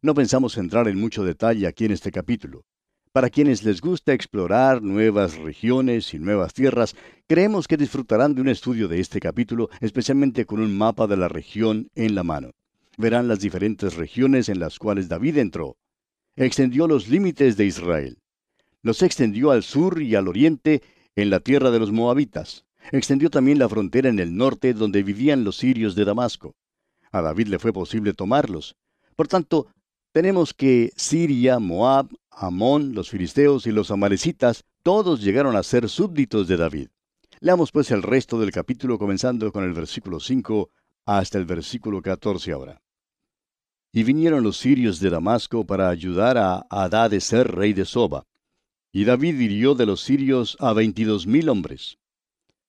No 0.00 0.14
pensamos 0.14 0.56
entrar 0.56 0.88
en 0.88 0.98
mucho 0.98 1.22
detalle 1.22 1.66
aquí 1.66 1.84
en 1.84 1.92
este 1.92 2.10
capítulo. 2.10 2.64
Para 3.12 3.28
quienes 3.28 3.62
les 3.62 3.82
gusta 3.82 4.14
explorar 4.14 4.80
nuevas 4.80 5.36
regiones 5.36 6.14
y 6.14 6.18
nuevas 6.18 6.54
tierras, 6.54 6.96
creemos 7.26 7.68
que 7.68 7.76
disfrutarán 7.76 8.34
de 8.34 8.40
un 8.40 8.48
estudio 8.48 8.88
de 8.88 9.00
este 9.00 9.20
capítulo, 9.20 9.68
especialmente 9.80 10.46
con 10.46 10.60
un 10.60 10.76
mapa 10.76 11.06
de 11.06 11.18
la 11.18 11.28
región 11.28 11.90
en 11.94 12.14
la 12.14 12.24
mano. 12.24 12.52
Verán 12.96 13.28
las 13.28 13.40
diferentes 13.40 13.96
regiones 13.96 14.48
en 14.48 14.58
las 14.58 14.78
cuales 14.78 15.10
David 15.10 15.36
entró. 15.36 15.76
Extendió 16.36 16.88
los 16.88 17.06
límites 17.08 17.58
de 17.58 17.66
Israel. 17.66 18.18
Los 18.80 19.02
extendió 19.02 19.50
al 19.50 19.62
sur 19.62 20.00
y 20.00 20.14
al 20.14 20.26
oriente 20.26 20.82
en 21.16 21.30
la 21.30 21.40
tierra 21.40 21.70
de 21.70 21.78
los 21.78 21.92
moabitas. 21.92 22.64
Extendió 22.90 23.30
también 23.30 23.58
la 23.58 23.68
frontera 23.68 24.08
en 24.08 24.18
el 24.18 24.36
norte 24.36 24.74
donde 24.74 25.02
vivían 25.02 25.44
los 25.44 25.56
sirios 25.56 25.94
de 25.94 26.04
Damasco. 26.04 26.54
A 27.10 27.20
David 27.20 27.48
le 27.48 27.58
fue 27.58 27.72
posible 27.72 28.14
tomarlos. 28.14 28.76
Por 29.14 29.28
tanto, 29.28 29.68
tenemos 30.12 30.52
que 30.52 30.92
Siria, 30.96 31.58
Moab, 31.58 32.08
Amón, 32.30 32.94
los 32.94 33.10
filisteos 33.10 33.66
y 33.66 33.72
los 33.72 33.90
amalecitas, 33.90 34.64
todos 34.82 35.22
llegaron 35.22 35.56
a 35.56 35.62
ser 35.62 35.88
súbditos 35.88 36.48
de 36.48 36.56
David. 36.56 36.88
Leamos 37.40 37.72
pues 37.72 37.90
el 37.90 38.02
resto 38.02 38.38
del 38.38 38.50
capítulo 38.50 38.98
comenzando 38.98 39.52
con 39.52 39.64
el 39.64 39.72
versículo 39.72 40.20
5 40.20 40.70
hasta 41.06 41.38
el 41.38 41.44
versículo 41.44 42.00
14 42.00 42.52
ahora. 42.52 42.80
Y 43.92 44.04
vinieron 44.04 44.42
los 44.42 44.56
sirios 44.56 45.00
de 45.00 45.10
Damasco 45.10 45.66
para 45.66 45.88
ayudar 45.88 46.38
a 46.38 46.66
Adad 46.70 47.10
de 47.10 47.20
ser 47.20 47.50
rey 47.54 47.72
de 47.72 47.84
Soba. 47.84 48.26
Y 48.92 49.04
David 49.04 49.40
hirió 49.40 49.74
de 49.74 49.86
los 49.86 50.02
sirios 50.02 50.56
a 50.60 50.74
veintidós 50.74 51.26
mil 51.26 51.48
hombres. 51.48 51.98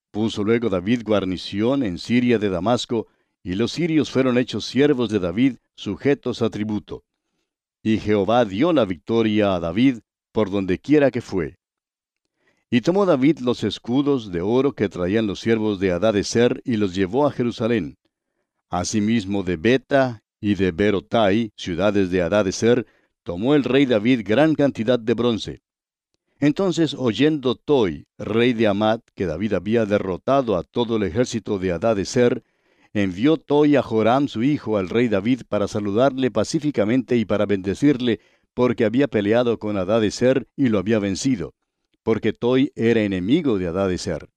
Puso 0.10 0.44
luego 0.44 0.70
David 0.70 1.01
guarnición 1.03 1.84
en 1.84 1.98
Siria 1.98 2.39
de 2.39 2.50
Damasco, 2.50 3.08
y 3.44 3.56
los 3.56 3.74
sirios 3.74 4.10
fueron 4.10 4.38
hechos 4.38 4.63
siervos 4.63 5.10
de 5.10 5.20
David, 5.20 5.58
sujetos 5.75 6.42
a 6.42 6.50
tributo. 6.50 7.03
Y 7.82 7.98
Jehová 7.98 8.46
dio 8.46 8.72
la 8.72 8.86
victoria 8.86 9.56
a 9.56 9.60
David 9.60 9.98
por 10.32 10.50
donde 10.50 10.80
quiera 10.80 11.12
que 11.12 11.22
fue. 11.22 11.58
Y 12.70 12.80
tomó 12.82 13.06
David 13.06 13.39
los 13.39 13.63
escudos 13.63 14.32
de 14.32 14.42
oro 14.42 14.74
que 14.74 14.88
traían 14.88 15.27
los 15.27 15.42
siervos 15.42 15.80
de 15.80 16.24
Ser 16.24 16.62
y 16.63 16.77
los 16.77 16.96
llevó 16.96 17.27
a 17.27 17.32
Jerusalén. 17.32 17.98
Asimismo 18.70 19.44
de 19.44 19.58
Beta 19.58 20.24
y 20.39 20.56
de 20.56 20.72
Berotai, 20.72 21.51
ciudades 21.58 22.10
de 22.12 22.51
Ser, 22.53 22.88
tomó 23.24 23.56
el 23.56 23.63
rey 23.63 23.86
David 23.86 24.22
gran 24.24 24.56
cantidad 24.56 24.98
de 24.98 25.13
bronce. 25.13 25.62
Entonces, 26.43 26.93
oyendo 27.00 27.55
Toi, 27.55 28.05
rey 28.17 28.51
de 28.51 28.67
Amat, 28.67 29.00
que 29.15 29.25
David 29.25 29.53
había 29.53 29.85
derrotado 29.85 30.57
a 30.57 30.63
todo 30.63 30.97
el 30.97 31.03
ejército 31.03 31.57
de 31.57 32.03
Ser, 32.03 32.43
envió 32.91 33.38
Toi 33.38 33.77
a 33.77 33.81
Joram 33.81 34.27
su 34.27 34.43
hijo 34.43 34.77
al 34.77 34.89
rey 34.89 35.07
David 35.07 35.43
para 35.47 35.69
saludarle 35.69 36.31
pacíficamente 36.31 37.15
y 37.15 37.23
para 37.23 37.45
bendecirle, 37.45 38.19
porque 38.53 38.83
había 38.83 39.07
peleado 39.07 39.57
con 39.57 39.77
Ser 40.12 40.50
y 40.57 40.67
lo 40.67 40.79
había 40.79 41.00
vencido, 41.00 41.53
porque 42.03 42.33
Toi 42.33 42.73
era 42.75 43.00
enemigo 43.00 43.57
de 43.57 43.97
Ser. 43.97 44.27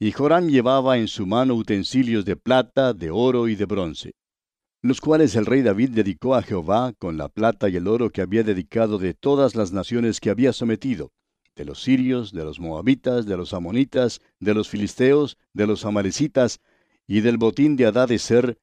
Y 0.00 0.10
Joram 0.10 0.48
llevaba 0.48 0.98
en 0.98 1.06
su 1.06 1.26
mano 1.26 1.54
utensilios 1.54 2.24
de 2.24 2.34
plata, 2.34 2.92
de 2.92 3.12
oro 3.12 3.46
y 3.46 3.54
de 3.54 3.66
bronce, 3.66 4.16
los 4.82 5.00
cuales 5.00 5.36
el 5.36 5.46
rey 5.46 5.62
David 5.62 5.90
dedicó 5.90 6.34
a 6.34 6.42
Jehová 6.42 6.92
con 6.98 7.16
la 7.16 7.28
plata 7.28 7.68
y 7.68 7.76
el 7.76 7.86
oro 7.86 8.10
que 8.10 8.20
había 8.20 8.42
dedicado 8.42 8.98
de 8.98 9.14
todas 9.14 9.54
las 9.54 9.70
naciones 9.70 10.18
que 10.18 10.30
había 10.30 10.52
sometido, 10.52 11.12
de 11.56 11.64
los 11.64 11.82
sirios, 11.82 12.32
de 12.32 12.44
los 12.44 12.60
moabitas, 12.60 13.24
de 13.24 13.36
los 13.36 13.54
amonitas, 13.54 14.20
de 14.40 14.52
los 14.52 14.68
filisteos, 14.68 15.38
de 15.54 15.66
los 15.66 15.86
amalecitas, 15.86 16.60
y 17.08 17.20
del 17.20 17.38
botín 17.38 17.76
de 17.76 18.18
Ser, 18.18 18.58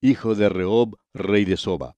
hijo 0.00 0.34
de 0.34 0.48
Rehob, 0.48 0.96
rey 1.12 1.44
de 1.44 1.58
Soba. 1.58 1.94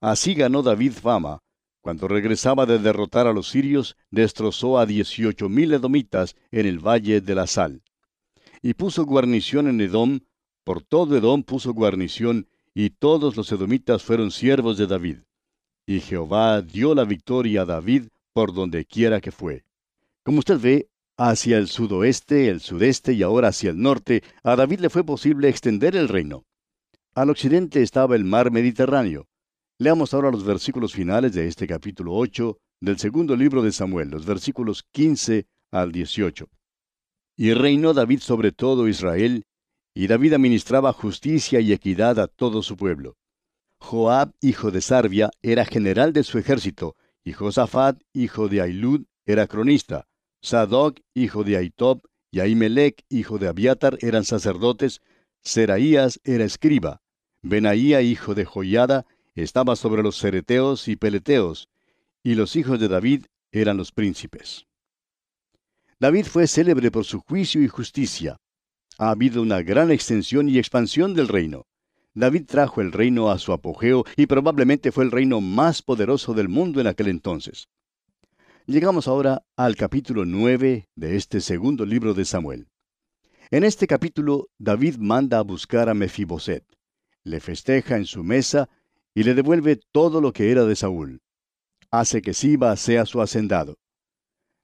Así 0.00 0.34
ganó 0.34 0.62
David 0.62 0.92
fama. 0.92 1.42
Cuando 1.80 2.08
regresaba 2.08 2.66
de 2.66 2.80
derrotar 2.80 3.28
a 3.28 3.32
los 3.32 3.48
sirios, 3.48 3.96
destrozó 4.10 4.78
a 4.78 4.86
dieciocho 4.86 5.48
mil 5.48 5.72
edomitas 5.72 6.34
en 6.50 6.66
el 6.66 6.80
valle 6.80 7.20
de 7.20 7.34
la 7.36 7.46
sal. 7.46 7.82
Y 8.60 8.74
puso 8.74 9.04
guarnición 9.04 9.68
en 9.68 9.80
Edom, 9.80 10.20
por 10.64 10.82
todo 10.82 11.16
Edom 11.16 11.44
puso 11.44 11.72
guarnición, 11.72 12.48
y 12.74 12.90
todos 12.90 13.36
los 13.36 13.52
edomitas 13.52 14.02
fueron 14.02 14.32
siervos 14.32 14.78
de 14.78 14.88
David. 14.88 15.18
Y 15.86 16.00
Jehová 16.00 16.60
dio 16.60 16.92
la 16.96 17.04
victoria 17.04 17.62
a 17.62 17.66
David 17.66 18.08
por 18.32 18.52
donde 18.52 18.84
quiera 18.84 19.20
que 19.20 19.30
fue. 19.30 19.64
Como 20.26 20.40
usted 20.40 20.58
ve, 20.58 20.90
Hacia 21.16 21.56
el 21.56 21.68
sudoeste, 21.68 22.48
el 22.48 22.60
sudeste 22.60 23.12
y 23.12 23.22
ahora 23.22 23.48
hacia 23.48 23.70
el 23.70 23.80
norte, 23.80 24.24
a 24.42 24.56
David 24.56 24.80
le 24.80 24.90
fue 24.90 25.04
posible 25.04 25.48
extender 25.48 25.94
el 25.94 26.08
reino. 26.08 26.44
Al 27.14 27.30
occidente 27.30 27.80
estaba 27.80 28.16
el 28.16 28.24
mar 28.24 28.50
Mediterráneo. 28.50 29.28
Leamos 29.78 30.12
ahora 30.12 30.32
los 30.32 30.44
versículos 30.44 30.92
finales 30.92 31.32
de 31.32 31.46
este 31.46 31.68
capítulo 31.68 32.12
8 32.12 32.58
del 32.80 32.98
segundo 32.98 33.36
libro 33.36 33.62
de 33.62 33.70
Samuel, 33.70 34.10
los 34.10 34.26
versículos 34.26 34.82
15 34.90 35.46
al 35.70 35.92
18. 35.92 36.48
Y 37.36 37.54
reinó 37.54 37.94
David 37.94 38.18
sobre 38.18 38.50
todo 38.50 38.88
Israel, 38.88 39.44
y 39.94 40.08
David 40.08 40.32
administraba 40.32 40.92
justicia 40.92 41.60
y 41.60 41.72
equidad 41.72 42.18
a 42.18 42.26
todo 42.26 42.62
su 42.62 42.76
pueblo. 42.76 43.16
Joab, 43.78 44.34
hijo 44.40 44.72
de 44.72 44.80
Sarbia, 44.80 45.30
era 45.40 45.64
general 45.64 46.12
de 46.12 46.24
su 46.24 46.36
ejército, 46.36 46.96
y 47.24 47.32
Josafat, 47.32 48.02
hijo 48.12 48.48
de 48.48 48.60
Ailud, 48.60 49.04
era 49.24 49.46
cronista. 49.46 50.06
Sadoc, 50.40 51.00
hijo 51.14 51.44
de 51.44 51.56
Aitob, 51.56 52.02
y 52.30 52.40
Ahimelech, 52.40 53.04
hijo 53.08 53.38
de 53.38 53.48
Abiatar, 53.48 53.98
eran 54.00 54.24
sacerdotes, 54.24 55.00
Seraías 55.42 56.20
era 56.24 56.44
escriba, 56.44 57.00
Benaía, 57.42 58.02
hijo 58.02 58.34
de 58.34 58.44
Joiada, 58.44 59.06
estaba 59.34 59.76
sobre 59.76 60.02
los 60.02 60.18
cereteos 60.18 60.88
y 60.88 60.96
peleteos, 60.96 61.68
y 62.22 62.34
los 62.34 62.56
hijos 62.56 62.80
de 62.80 62.88
David 62.88 63.26
eran 63.52 63.76
los 63.76 63.92
príncipes. 63.92 64.66
David 65.98 66.26
fue 66.26 66.46
célebre 66.46 66.90
por 66.90 67.04
su 67.04 67.20
juicio 67.20 67.62
y 67.62 67.68
justicia. 67.68 68.36
Ha 68.98 69.10
habido 69.10 69.40
una 69.42 69.62
gran 69.62 69.90
extensión 69.90 70.48
y 70.48 70.58
expansión 70.58 71.14
del 71.14 71.28
reino. 71.28 71.66
David 72.14 72.46
trajo 72.46 72.80
el 72.80 72.92
reino 72.92 73.30
a 73.30 73.38
su 73.38 73.52
apogeo 73.52 74.04
y 74.16 74.26
probablemente 74.26 74.90
fue 74.90 75.04
el 75.04 75.10
reino 75.10 75.40
más 75.40 75.82
poderoso 75.82 76.34
del 76.34 76.48
mundo 76.48 76.80
en 76.80 76.86
aquel 76.86 77.08
entonces. 77.08 77.68
Llegamos 78.68 79.06
ahora 79.06 79.44
al 79.56 79.76
capítulo 79.76 80.24
9 80.24 80.88
de 80.96 81.16
este 81.16 81.40
segundo 81.40 81.86
libro 81.86 82.14
de 82.14 82.24
Samuel. 82.24 82.66
En 83.52 83.62
este 83.62 83.86
capítulo, 83.86 84.48
David 84.58 84.96
manda 84.96 85.38
a 85.38 85.42
buscar 85.42 85.88
a 85.88 85.94
Mefiboset, 85.94 86.64
le 87.22 87.38
festeja 87.38 87.96
en 87.96 88.06
su 88.06 88.24
mesa 88.24 88.68
y 89.14 89.22
le 89.22 89.34
devuelve 89.34 89.78
todo 89.92 90.20
lo 90.20 90.32
que 90.32 90.50
era 90.50 90.64
de 90.64 90.74
Saúl. 90.74 91.20
Hace 91.92 92.20
que 92.22 92.34
Siba 92.34 92.74
sea 92.74 93.06
su 93.06 93.22
hacendado. 93.22 93.76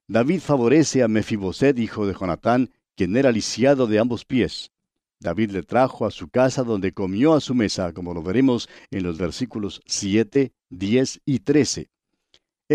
David 0.08 0.40
favorece 0.40 1.04
a 1.04 1.06
Mefiboset, 1.06 1.78
hijo 1.78 2.04
de 2.04 2.14
Jonatán, 2.14 2.70
quien 2.96 3.16
era 3.16 3.30
lisiado 3.30 3.86
de 3.86 4.00
ambos 4.00 4.24
pies. 4.24 4.72
David 5.20 5.52
le 5.52 5.62
trajo 5.62 6.06
a 6.06 6.10
su 6.10 6.28
casa 6.28 6.64
donde 6.64 6.92
comió 6.92 7.34
a 7.34 7.40
su 7.40 7.54
mesa, 7.54 7.92
como 7.92 8.14
lo 8.14 8.22
veremos 8.24 8.68
en 8.90 9.04
los 9.04 9.16
versículos 9.16 9.80
7, 9.86 10.52
10 10.70 11.20
y 11.24 11.38
13. 11.38 11.92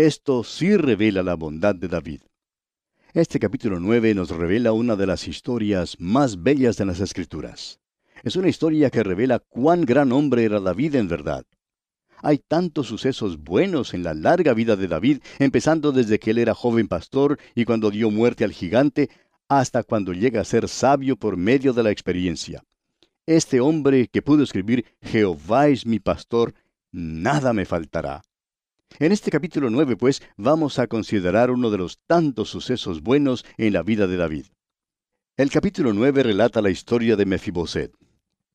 Esto 0.06 0.44
sí 0.44 0.76
revela 0.76 1.24
la 1.24 1.34
bondad 1.34 1.74
de 1.74 1.88
David. 1.88 2.20
Este 3.14 3.40
capítulo 3.40 3.80
9 3.80 4.14
nos 4.14 4.30
revela 4.30 4.70
una 4.70 4.94
de 4.94 5.08
las 5.08 5.26
historias 5.26 5.96
más 5.98 6.40
bellas 6.40 6.76
de 6.76 6.84
las 6.84 7.00
Escrituras. 7.00 7.80
Es 8.22 8.36
una 8.36 8.48
historia 8.48 8.90
que 8.90 9.02
revela 9.02 9.40
cuán 9.40 9.84
gran 9.84 10.12
hombre 10.12 10.44
era 10.44 10.60
David 10.60 10.94
en 10.94 11.08
verdad. 11.08 11.44
Hay 12.22 12.38
tantos 12.38 12.86
sucesos 12.86 13.38
buenos 13.38 13.92
en 13.92 14.04
la 14.04 14.14
larga 14.14 14.54
vida 14.54 14.76
de 14.76 14.86
David, 14.86 15.18
empezando 15.40 15.90
desde 15.90 16.20
que 16.20 16.30
él 16.30 16.38
era 16.38 16.54
joven 16.54 16.86
pastor 16.86 17.36
y 17.56 17.64
cuando 17.64 17.90
dio 17.90 18.08
muerte 18.12 18.44
al 18.44 18.52
gigante, 18.52 19.10
hasta 19.48 19.82
cuando 19.82 20.12
llega 20.12 20.40
a 20.40 20.44
ser 20.44 20.68
sabio 20.68 21.16
por 21.16 21.36
medio 21.36 21.72
de 21.72 21.82
la 21.82 21.90
experiencia. 21.90 22.62
Este 23.26 23.58
hombre 23.58 24.06
que 24.06 24.22
pudo 24.22 24.44
escribir 24.44 24.84
Jehová 25.02 25.66
es 25.66 25.84
mi 25.84 25.98
pastor, 25.98 26.54
nada 26.92 27.52
me 27.52 27.64
faltará. 27.64 28.22
En 28.98 29.12
este 29.12 29.30
capítulo 29.30 29.70
9, 29.70 29.96
pues, 29.96 30.22
vamos 30.36 30.80
a 30.80 30.88
considerar 30.88 31.52
uno 31.52 31.70
de 31.70 31.78
los 31.78 32.00
tantos 32.06 32.48
sucesos 32.48 33.00
buenos 33.00 33.44
en 33.56 33.72
la 33.72 33.82
vida 33.84 34.08
de 34.08 34.16
David. 34.16 34.46
El 35.36 35.50
capítulo 35.50 35.92
9 35.92 36.24
relata 36.24 36.60
la 36.60 36.70
historia 36.70 37.14
de 37.14 37.24
Mefiboset. 37.24 37.92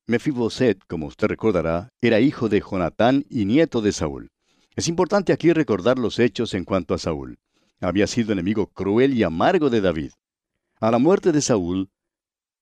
Mefiboset, 0.06 0.84
como 0.86 1.06
usted 1.06 1.28
recordará, 1.28 1.88
era 2.02 2.20
hijo 2.20 2.50
de 2.50 2.60
Jonatán 2.60 3.24
y 3.30 3.46
nieto 3.46 3.80
de 3.80 3.92
Saúl. 3.92 4.28
Es 4.76 4.86
importante 4.86 5.32
aquí 5.32 5.50
recordar 5.54 5.98
los 5.98 6.18
hechos 6.18 6.52
en 6.52 6.64
cuanto 6.64 6.92
a 6.92 6.98
Saúl. 6.98 7.38
Había 7.80 8.06
sido 8.06 8.32
enemigo 8.32 8.66
cruel 8.66 9.14
y 9.14 9.22
amargo 9.22 9.70
de 9.70 9.80
David. 9.80 10.10
A 10.78 10.90
la 10.90 10.98
muerte 10.98 11.32
de 11.32 11.40
Saúl, 11.40 11.88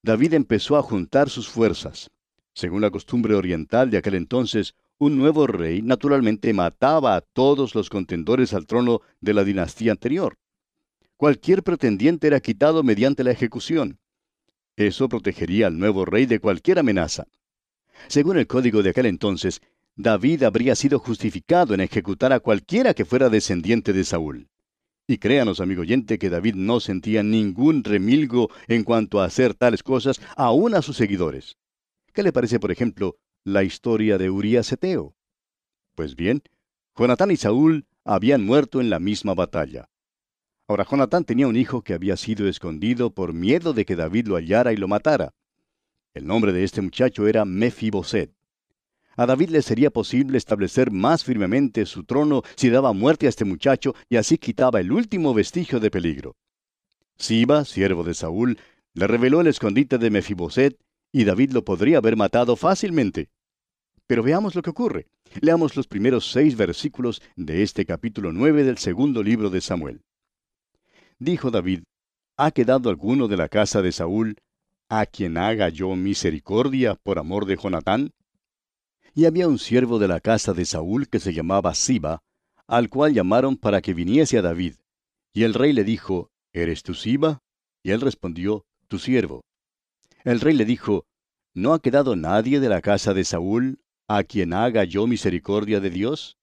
David 0.03 0.35
empezó 0.35 0.77
a 0.77 0.83
juntar 0.83 1.29
sus 1.29 1.49
fuerzas. 1.49 2.11
Según 2.53 2.79
la 2.79 2.91
costumbre 2.91 3.35
oriental 3.35 3.89
de 3.89 3.97
aquel 3.97 4.15
entonces, 4.15 4.75
un 4.99 5.17
nuevo 5.17 5.47
rey 5.47 5.81
naturalmente 5.81 6.53
mataba 6.53 7.15
a 7.15 7.21
todos 7.21 7.75
los 7.75 7.89
contendores 7.89 8.53
al 8.53 8.65
trono 8.65 9.01
de 9.21 9.33
la 9.33 9.43
dinastía 9.43 9.91
anterior. 9.91 10.37
Cualquier 11.17 11.63
pretendiente 11.63 12.27
era 12.27 12.39
quitado 12.39 12.83
mediante 12.83 13.23
la 13.23 13.31
ejecución. 13.31 13.99
Eso 14.75 15.09
protegería 15.09 15.67
al 15.67 15.77
nuevo 15.77 16.05
rey 16.05 16.25
de 16.25 16.39
cualquier 16.39 16.79
amenaza. 16.79 17.25
Según 18.07 18.37
el 18.37 18.47
código 18.47 18.81
de 18.81 18.89
aquel 18.89 19.05
entonces, 19.05 19.61
David 19.95 20.43
habría 20.43 20.75
sido 20.75 20.97
justificado 20.99 21.73
en 21.73 21.81
ejecutar 21.81 22.33
a 22.33 22.39
cualquiera 22.39 22.93
que 22.93 23.05
fuera 23.05 23.29
descendiente 23.29 23.93
de 23.93 24.03
Saúl. 24.03 24.47
Y 25.05 25.17
créanos, 25.17 25.59
amigo 25.59 25.81
oyente, 25.81 26.17
que 26.17 26.29
David 26.29 26.55
no 26.55 26.79
sentía 26.79 27.23
ningún 27.23 27.83
remilgo 27.83 28.49
en 28.67 28.83
cuanto 28.83 29.21
a 29.21 29.25
hacer 29.25 29.53
tales 29.53 29.83
cosas 29.83 30.19
aún 30.35 30.73
a 30.73 30.81
sus 30.81 30.97
seguidores. 30.97 31.57
¿Qué 32.13 32.23
le 32.23 32.31
parece, 32.31 32.59
por 32.59 32.71
ejemplo, 32.71 33.17
la 33.45 33.63
historia 33.63 34.17
de 34.17 34.29
Urías 34.29 34.71
Eteo? 34.71 35.15
Pues 35.95 36.15
bien, 36.15 36.43
Jonatán 36.97 37.31
y 37.31 37.35
Saúl 37.35 37.85
habían 38.05 38.45
muerto 38.45 38.79
en 38.79 38.89
la 38.89 38.99
misma 38.99 39.33
batalla. 39.33 39.89
Ahora, 40.67 40.85
Jonatán 40.89 41.25
tenía 41.25 41.47
un 41.47 41.57
hijo 41.57 41.81
que 41.81 41.93
había 41.93 42.15
sido 42.15 42.47
escondido 42.47 43.13
por 43.13 43.33
miedo 43.33 43.73
de 43.73 43.85
que 43.85 43.97
David 43.97 44.27
lo 44.27 44.37
hallara 44.37 44.71
y 44.71 44.77
lo 44.77 44.87
matara. 44.87 45.33
El 46.13 46.25
nombre 46.25 46.53
de 46.53 46.63
este 46.63 46.81
muchacho 46.81 47.27
era 47.27 47.43
Mefiboset. 47.43 48.33
A 49.17 49.25
David 49.25 49.49
le 49.49 49.61
sería 49.61 49.91
posible 49.91 50.37
establecer 50.37 50.89
más 50.89 51.23
firmemente 51.23 51.85
su 51.85 52.05
trono 52.05 52.43
si 52.55 52.69
daba 52.69 52.93
muerte 52.93 53.25
a 53.25 53.29
este 53.29 53.45
muchacho 53.45 53.93
y 54.09 54.15
así 54.15 54.37
quitaba 54.37 54.79
el 54.79 54.91
último 54.91 55.33
vestigio 55.33 55.79
de 55.79 55.91
peligro. 55.91 56.37
Siba, 57.17 57.65
siervo 57.65 58.03
de 58.03 58.13
Saúl, 58.13 58.57
le 58.93 59.05
reveló 59.05 59.41
el 59.41 59.47
escondite 59.47 59.97
de 59.97 60.09
Mefiboset 60.09 60.79
y 61.13 61.23
David 61.25 61.51
lo 61.51 61.63
podría 61.63 61.99
haber 61.99 62.17
matado 62.17 62.55
fácilmente. 62.55 63.29
Pero 64.07 64.23
veamos 64.23 64.55
lo 64.55 64.63
que 64.63 64.71
ocurre. 64.71 65.07
Leamos 65.39 65.75
los 65.77 65.87
primeros 65.87 66.29
seis 66.31 66.57
versículos 66.57 67.21
de 67.35 67.61
este 67.61 67.85
capítulo 67.85 68.33
nueve 68.33 68.63
del 68.63 68.79
segundo 68.79 69.21
libro 69.21 69.49
de 69.49 69.61
Samuel. 69.61 70.01
Dijo 71.19 71.51
David, 71.51 71.83
¿ha 72.35 72.51
quedado 72.51 72.89
alguno 72.89 73.27
de 73.27 73.37
la 73.37 73.47
casa 73.47 73.81
de 73.83 73.91
Saúl 73.91 74.37
a 74.89 75.05
quien 75.05 75.37
haga 75.37 75.69
yo 75.69 75.95
misericordia 75.95 76.95
por 76.95 77.19
amor 77.19 77.45
de 77.45 77.57
Jonatán? 77.57 78.11
Y 79.13 79.25
había 79.25 79.47
un 79.47 79.59
siervo 79.59 79.99
de 79.99 80.07
la 80.07 80.19
casa 80.19 80.53
de 80.53 80.65
Saúl 80.65 81.07
que 81.07 81.19
se 81.19 81.31
llamaba 81.31 81.75
Siba, 81.75 82.23
al 82.65 82.89
cual 82.89 83.13
llamaron 83.13 83.55
para 83.55 83.81
que 83.81 83.93
viniese 83.93 84.39
a 84.39 84.41
David. 84.41 84.75
Y 85.31 85.43
el 85.43 85.53
rey 85.53 85.73
le 85.73 85.83
dijo, 85.83 86.31
¿Eres 86.51 86.81
tú 86.81 86.95
Siba? 86.95 87.43
Y 87.83 87.91
él 87.91 88.01
respondió, 88.01 88.65
Tu 88.87 88.97
siervo. 88.97 89.43
El 90.23 90.39
rey 90.39 90.55
le 90.55 90.65
dijo, 90.65 91.05
¿No 91.53 91.73
ha 91.73 91.79
quedado 91.79 92.15
nadie 92.15 92.59
de 92.59 92.69
la 92.69 92.81
casa 92.81 93.13
de 93.13 93.25
Saúl 93.25 93.79
a 94.07 94.23
quien 94.23 94.53
haga 94.53 94.85
yo 94.85 95.05
misericordia 95.05 95.79
de 95.79 95.89
Dios? 95.89 96.37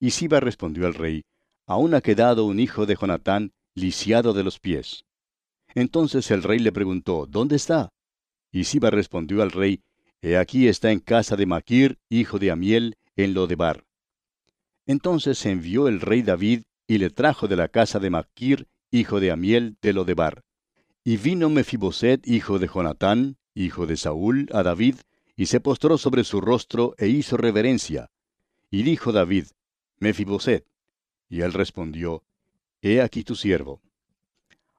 Y 0.00 0.10
Siba 0.10 0.40
respondió 0.40 0.86
al 0.86 0.94
rey, 0.94 1.24
Aún 1.66 1.94
ha 1.94 2.00
quedado 2.00 2.46
un 2.46 2.58
hijo 2.58 2.86
de 2.86 2.96
Jonatán, 2.96 3.52
lisiado 3.74 4.32
de 4.32 4.42
los 4.42 4.58
pies. 4.58 5.04
Entonces 5.74 6.30
el 6.30 6.42
rey 6.42 6.58
le 6.58 6.72
preguntó, 6.72 7.26
¿Dónde 7.26 7.56
está? 7.56 7.90
Y 8.50 8.64
Siba 8.64 8.90
respondió 8.90 9.42
al 9.42 9.50
rey, 9.50 9.82
He 10.22 10.36
aquí 10.36 10.66
está 10.66 10.90
en 10.90 11.00
casa 11.00 11.36
de 11.36 11.46
Maquir, 11.46 11.98
hijo 12.08 12.38
de 12.38 12.50
Amiel, 12.50 12.96
en 13.14 13.34
Lodebar. 13.34 13.84
Entonces 14.86 15.44
envió 15.46 15.86
el 15.86 16.00
rey 16.00 16.22
David 16.22 16.62
y 16.86 16.98
le 16.98 17.10
trajo 17.10 17.46
de 17.46 17.56
la 17.56 17.68
casa 17.68 17.98
de 18.00 18.10
Maquir, 18.10 18.68
hijo 18.90 19.20
de 19.20 19.30
Amiel, 19.30 19.76
de 19.80 19.92
Lodebar. 19.92 20.42
Y 21.02 21.16
vino 21.16 21.48
Mefiboset, 21.48 22.26
hijo 22.28 22.58
de 22.58 22.68
Jonatán, 22.68 23.38
hijo 23.54 23.86
de 23.86 23.96
Saúl, 23.96 24.48
a 24.52 24.62
David, 24.62 24.96
y 25.34 25.46
se 25.46 25.60
postró 25.60 25.96
sobre 25.96 26.24
su 26.24 26.42
rostro 26.42 26.94
e 26.98 27.08
hizo 27.08 27.38
reverencia. 27.38 28.10
Y 28.70 28.82
dijo 28.82 29.10
David, 29.10 29.46
Mefiboset. 29.98 30.66
Y 31.30 31.40
él 31.40 31.54
respondió, 31.54 32.22
He 32.82 33.00
aquí 33.00 33.24
tu 33.24 33.34
siervo. 33.34 33.80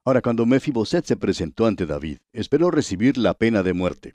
Ahora 0.04 0.22
cuando 0.22 0.46
Mefiboset 0.46 1.04
se 1.04 1.16
presentó 1.16 1.66
ante 1.66 1.86
David, 1.86 2.18
esperó 2.32 2.70
recibir 2.70 3.18
la 3.18 3.34
pena 3.34 3.64
de 3.64 3.72
muerte. 3.72 4.14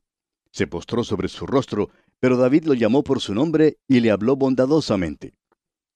Se 0.51 0.65
postró 0.65 1.03
sobre 1.03 1.27
su 1.27 1.45
rostro, 1.45 1.89
pero 2.19 2.37
David 2.37 2.63
lo 2.65 2.73
llamó 2.73 3.03
por 3.03 3.19
su 3.19 3.33
nombre 3.33 3.79
y 3.87 3.99
le 3.99 4.11
habló 4.11 4.37
bondadosamente. 4.37 5.33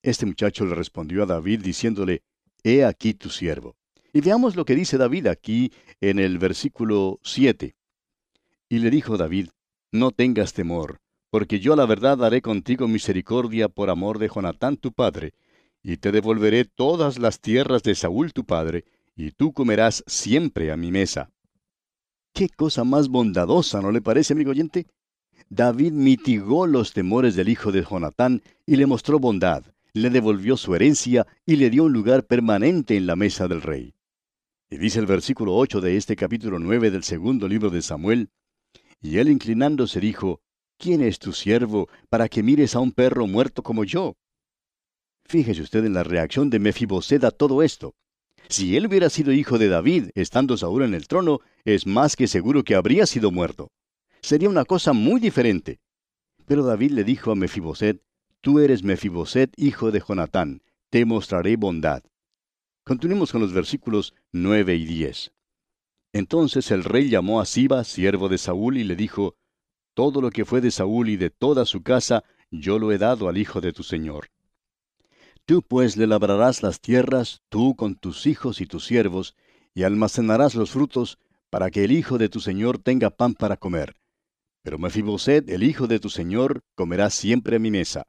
Este 0.04 0.26
muchacho 0.26 0.65
le 0.65 0.76
respondió 0.76 1.24
a 1.24 1.26
David 1.26 1.62
diciéndole, 1.62 2.24
He 2.63 2.84
aquí 2.84 3.13
tu 3.13 3.30
siervo. 3.30 3.78
Y 4.13 4.21
veamos 4.21 4.56
lo 4.56 4.65
que 4.65 4.76
dice 4.76 4.97
David 4.97 5.28
aquí 5.28 5.71
en 6.02 6.19
el 6.19 6.38
versículo 6.38 7.19
7. 7.24 7.76
Y 8.69 8.80
le 8.80 8.89
dijo 8.89 9.17
David, 9.17 9.50
No 9.91 10.12
tengas 10.12 10.54
temor, 10.54 11.00
porque 11.30 11.60
yo 11.60 11.76
la 11.76 11.86
verdad 11.86 12.24
haré 12.24 12.41
contigo 12.41 12.88
misericordia 12.88 13.69
por 13.69 13.89
amor 13.89 14.19
de 14.19 14.30
Jonatán 14.34 14.76
tu 14.76 14.91
padre, 14.91 15.34
y 15.82 15.97
te 15.97 16.12
devolveré 16.12 16.65
todas 16.65 17.19
las 17.19 17.39
tierras 17.39 17.84
de 17.84 17.95
Saúl 17.95 18.34
tu 18.34 18.45
padre, 18.45 18.84
y 19.15 19.32
tú 19.32 19.54
comerás 19.54 20.04
siempre 20.08 20.71
a 20.71 20.78
mi 20.78 20.91
mesa. 20.91 21.32
Qué 22.34 22.50
cosa 22.50 22.84
más 22.84 23.08
bondadosa, 23.08 23.82
¿no 23.82 23.91
le 23.91 24.02
parece, 24.02 24.34
amigo 24.34 24.52
oyente? 24.52 24.88
David 25.50 25.91
mitigó 25.93 26.67
los 26.67 26.93
temores 26.93 27.36
del 27.36 27.50
hijo 27.50 27.71
de 27.71 27.84
Jonatán 27.84 28.41
y 28.65 28.76
le 28.76 28.86
mostró 28.86 29.19
bondad, 29.19 29.63
le 29.93 30.10
devolvió 30.10 30.56
su 30.56 30.76
herencia 30.76 31.28
y 31.45 31.58
le 31.58 31.69
dio 31.69 31.84
un 31.86 31.93
lugar 31.93 32.26
permanente 32.26 32.95
en 32.95 33.06
la 33.06 33.15
mesa 33.15 33.47
del 33.47 33.62
rey. 33.62 33.93
Y 34.73 34.77
dice 34.77 34.99
el 34.99 35.05
versículo 35.05 35.53
8 35.57 35.81
de 35.81 35.97
este 35.97 36.15
capítulo 36.15 36.57
9 36.57 36.91
del 36.91 37.03
segundo 37.03 37.49
libro 37.49 37.69
de 37.69 37.81
Samuel, 37.81 38.29
y 39.01 39.17
él 39.17 39.27
inclinándose 39.27 39.99
dijo, 39.99 40.39
¿quién 40.77 41.01
es 41.01 41.19
tu 41.19 41.34
siervo 41.34 41.89
para 42.10 42.29
que 42.29 42.41
mires 42.41 42.73
a 42.73 42.79
un 42.79 42.93
perro 42.93 43.27
muerto 43.27 43.63
como 43.63 43.84
yo? 43.84 44.15
Fíjese 45.25 45.62
usted 45.62 45.84
en 45.84 45.93
la 45.93 46.03
reacción 46.03 46.49
de 46.49 46.60
Mefiboset 46.60 47.21
a 47.25 47.31
todo 47.31 47.63
esto. 47.63 47.95
Si 48.47 48.77
él 48.77 48.88
hubiera 48.88 49.10
sido 49.10 49.34
hijo 49.34 49.57
de 49.57 49.67
David, 49.67 50.12
estando 50.15 50.55
Saúl 50.55 50.84
en 50.84 50.93
el 50.93 51.05
trono, 51.10 51.41
es 51.65 51.86
más 51.86 52.15
que 52.15 52.27
seguro 52.27 52.63
que 52.63 52.75
habría 52.75 53.05
sido 53.05 53.29
muerto. 53.29 53.71
Sería 54.21 54.47
una 54.47 54.63
cosa 54.63 54.93
muy 54.93 55.19
diferente. 55.19 55.81
Pero 56.45 56.63
David 56.63 56.91
le 56.91 57.03
dijo 57.03 57.31
a 57.31 57.36
Mefiboset, 57.36 58.01
Tú 58.39 58.60
eres 58.60 58.84
Mefiboset, 58.84 59.51
hijo 59.57 59.91
de 59.91 59.99
Jonatán, 59.99 60.62
te 60.89 61.03
mostraré 61.03 61.57
bondad. 61.57 62.03
Continuemos 62.91 63.32
con 63.32 63.39
los 63.39 63.54
versículos 63.54 64.13
9 64.34 64.75
y 64.75 64.84
10. 64.84 65.32
Entonces 66.12 66.71
el 66.71 66.84
rey 66.84 67.08
llamó 67.08 67.39
a 67.39 67.45
Siba, 67.45 67.86
siervo 67.86 68.27
de 68.27 68.38
Saúl, 68.38 68.75
y 68.75 68.84
le 68.84 68.97
dijo, 68.97 69.38
Todo 69.93 70.19
lo 70.19 70.30
que 70.30 70.43
fue 70.43 70.60
de 70.60 70.71
Saúl 70.71 71.08
y 71.08 71.15
de 71.15 71.30
toda 71.30 71.63
su 71.65 71.84
casa, 71.84 72.25
yo 72.49 72.80
lo 72.80 72.91
he 72.91 72.97
dado 72.97 73.30
al 73.30 73.38
hijo 73.38 73.62
de 73.62 73.71
tu 73.71 73.84
señor. 73.84 74.27
Tú 75.45 75.62
pues 75.62 75.95
le 75.95 76.06
labrarás 76.06 76.63
las 76.63 76.82
tierras, 76.82 77.41
tú 77.47 77.77
con 77.77 77.95
tus 77.95 78.27
hijos 78.27 78.60
y 78.60 78.65
tus 78.65 78.84
siervos, 78.84 79.38
y 79.73 79.84
almacenarás 79.84 80.56
los 80.56 80.71
frutos, 80.71 81.17
para 81.49 81.71
que 81.71 81.86
el 81.86 81.93
hijo 81.93 82.17
de 82.17 82.27
tu 82.27 82.41
señor 82.41 82.77
tenga 82.77 83.10
pan 83.10 83.36
para 83.36 83.56
comer. 83.56 83.95
Pero 84.63 84.77
Mefiboset, 84.77 85.49
el 85.49 85.63
hijo 85.63 85.88
de 85.88 86.01
tu 86.01 86.10
señor, 86.10 86.60
comerá 86.75 87.10
siempre 87.10 87.56
a 87.56 87.60
mi 87.60 87.71
mesa. 87.71 88.06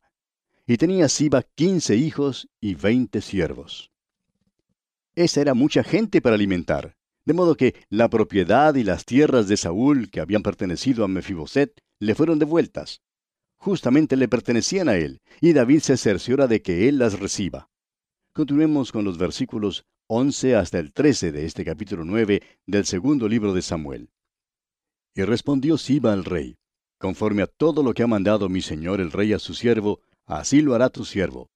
Y 0.66 0.76
tenía 0.76 1.08
Siba 1.08 1.44
quince 1.54 1.94
hijos 1.94 2.48
y 2.60 2.74
veinte 2.74 3.20
siervos. 3.20 3.91
Esa 5.14 5.40
era 5.40 5.54
mucha 5.54 5.84
gente 5.84 6.20
para 6.20 6.36
alimentar, 6.36 6.96
de 7.24 7.34
modo 7.34 7.54
que 7.56 7.74
la 7.88 8.08
propiedad 8.08 8.74
y 8.74 8.84
las 8.84 9.04
tierras 9.04 9.48
de 9.48 9.56
Saúl, 9.56 10.10
que 10.10 10.20
habían 10.20 10.42
pertenecido 10.42 11.04
a 11.04 11.08
Mefiboset, 11.08 11.78
le 12.00 12.14
fueron 12.14 12.38
devueltas 12.38 13.02
justamente 13.62 14.16
le 14.16 14.26
pertenecían 14.26 14.88
a 14.88 14.96
él, 14.96 15.20
y 15.40 15.52
David 15.52 15.78
se 15.80 15.96
cerciora 15.96 16.48
de 16.48 16.62
que 16.62 16.88
él 16.88 16.98
las 16.98 17.20
reciba. 17.20 17.70
Continuemos 18.34 18.90
con 18.90 19.04
los 19.04 19.18
versículos 19.18 19.84
11 20.08 20.56
hasta 20.56 20.80
el 20.80 20.92
13 20.92 21.30
de 21.30 21.44
este 21.44 21.64
capítulo 21.64 22.04
9 22.04 22.42
del 22.66 22.84
segundo 22.86 23.28
libro 23.28 23.54
de 23.54 23.62
Samuel. 23.62 24.10
Y 25.14 25.22
respondió 25.22 25.78
Siba 25.78 26.12
al 26.12 26.24
rey, 26.24 26.56
conforme 26.98 27.42
a 27.42 27.46
todo 27.46 27.84
lo 27.84 27.94
que 27.94 28.02
ha 28.02 28.08
mandado 28.08 28.48
mi 28.48 28.62
señor 28.62 29.00
el 29.00 29.12
rey 29.12 29.32
a 29.32 29.38
su 29.38 29.54
siervo, 29.54 30.00
así 30.26 30.60
lo 30.60 30.74
hará 30.74 30.90
tu 30.90 31.04
siervo. 31.04 31.48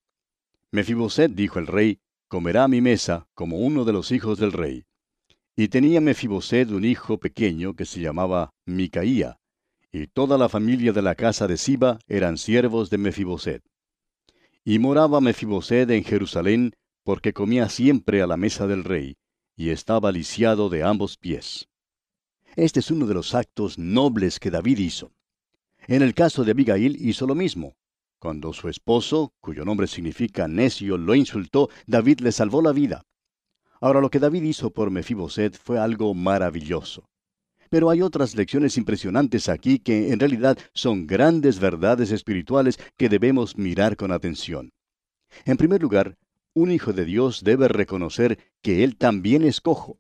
Mefiboset, 0.71 1.33
dijo 1.33 1.59
el 1.59 1.67
rey, 1.67 1.99
comerá 2.29 2.65
a 2.65 2.69
mi 2.69 2.81
mesa 2.81 3.29
como 3.35 3.59
uno 3.59 3.85
de 3.85 3.93
los 3.93 4.13
hijos 4.13 4.39
del 4.39 4.53
rey. 4.53 4.85
Y 5.55 5.69
tenía 5.69 6.01
Mefiboset 6.01 6.71
un 6.71 6.85
hijo 6.85 7.19
pequeño 7.19 7.75
que 7.75 7.87
se 7.87 8.01
llamaba 8.01 8.53
Micaía, 8.67 9.39
y 9.91 10.07
toda 10.09 10.37
la 10.37 10.49
familia 10.49 10.93
de 10.93 11.03
la 11.03 11.15
casa 11.15 11.47
de 11.47 11.57
Siba 11.57 11.99
eran 12.07 12.37
siervos 12.37 12.91
de 12.91 12.99
Mefiboset. 12.99 13.63
Y 14.65 14.79
moraba 14.79 15.21
Mefiboset 15.21 15.89
en 15.91 16.05
Jerusalén, 16.05 16.75
porque 17.05 17.33
comía 17.33 17.69
siempre 17.69 18.21
a 18.21 18.27
la 18.27 18.37
mesa 18.37 18.67
del 18.67 18.85
rey, 18.85 19.17
y 19.57 19.71
estaba 19.71 20.13
lisiado 20.13 20.69
de 20.69 20.83
ambos 20.83 21.17
pies. 21.17 21.69
Este 22.57 22.81
es 22.81 22.91
uno 22.91 23.07
de 23.07 23.15
los 23.15 23.35
actos 23.35 23.79
nobles 23.79 24.39
que 24.39 24.51
David 24.51 24.79
hizo. 24.79 25.13
En 25.87 26.03
el 26.03 26.15
caso 26.15 26.45
de 26.45 26.51
Abigail 26.51 26.97
hizo 27.01 27.27
lo 27.27 27.35
mismo. 27.35 27.77
Cuando 28.19 28.53
su 28.55 28.69
esposo, 28.69 29.35
cuyo 29.41 29.65
nombre 29.65 29.87
significa 29.87 30.49
necio, 30.49 30.97
lo 30.97 31.15
insultó, 31.15 31.69
David 31.87 32.21
le 32.21 32.33
salvó 32.33 32.63
la 32.63 32.73
vida. 32.73 33.05
Ahora 33.81 34.01
lo 34.01 34.11
que 34.11 34.19
David 34.19 34.43
hizo 34.43 34.71
por 34.71 34.91
Mefiboset 34.91 35.59
fue 35.59 35.79
algo 35.79 36.15
maravilloso. 36.15 37.09
Pero 37.69 37.91
hay 37.91 38.01
otras 38.01 38.35
lecciones 38.35 38.79
impresionantes 38.79 39.49
aquí 39.49 39.79
que 39.79 40.13
en 40.13 40.21
realidad 40.21 40.57
son 40.73 41.07
grandes 41.07 41.59
verdades 41.59 42.11
espirituales 42.11 42.79
que 42.97 43.09
debemos 43.09 43.59
mirar 43.59 43.97
con 43.97 44.13
atención. 44.13 44.73
En 45.45 45.59
primer 45.59 45.83
lugar, 45.83 46.17
un 46.55 46.71
hijo 46.71 46.95
de 46.95 47.05
Dios 47.05 47.45
debe 47.45 47.69
reconocer 47.69 48.39
que 48.63 48.83
él 48.83 48.97
también 48.97 49.45
es 49.45 49.61
cojo. 49.61 49.99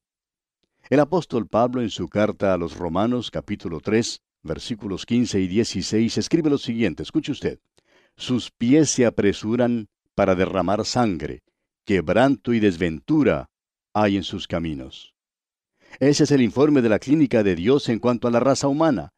El 0.88 1.00
apóstol 1.00 1.48
Pablo 1.48 1.82
en 1.82 1.90
su 1.90 2.08
carta 2.08 2.54
a 2.54 2.56
los 2.56 2.76
Romanos 2.76 3.30
capítulo 3.30 3.80
3, 3.80 4.22
versículos 4.42 5.04
15 5.04 5.40
y 5.40 5.48
16 5.48 6.16
escribe 6.16 6.48
lo 6.48 6.58
siguiente, 6.58 7.02
escuche 7.02 7.32
usted. 7.32 7.58
Sus 8.16 8.50
pies 8.50 8.90
se 8.90 9.04
apresuran 9.04 9.88
para 10.14 10.34
derramar 10.34 10.84
sangre, 10.86 11.42
quebranto 11.84 12.54
y 12.54 12.60
desventura 12.60 13.50
hay 13.92 14.16
en 14.16 14.24
sus 14.24 14.48
caminos. 14.48 15.14
Ese 16.00 16.24
es 16.24 16.30
el 16.30 16.40
informe 16.42 16.82
de 16.82 16.88
la 16.88 16.98
clínica 16.98 17.42
de 17.42 17.54
Dios 17.54 17.88
en 17.88 17.98
cuanto 17.98 18.26
a 18.26 18.30
la 18.30 18.40
raza 18.40 18.68
humana. 18.68 19.12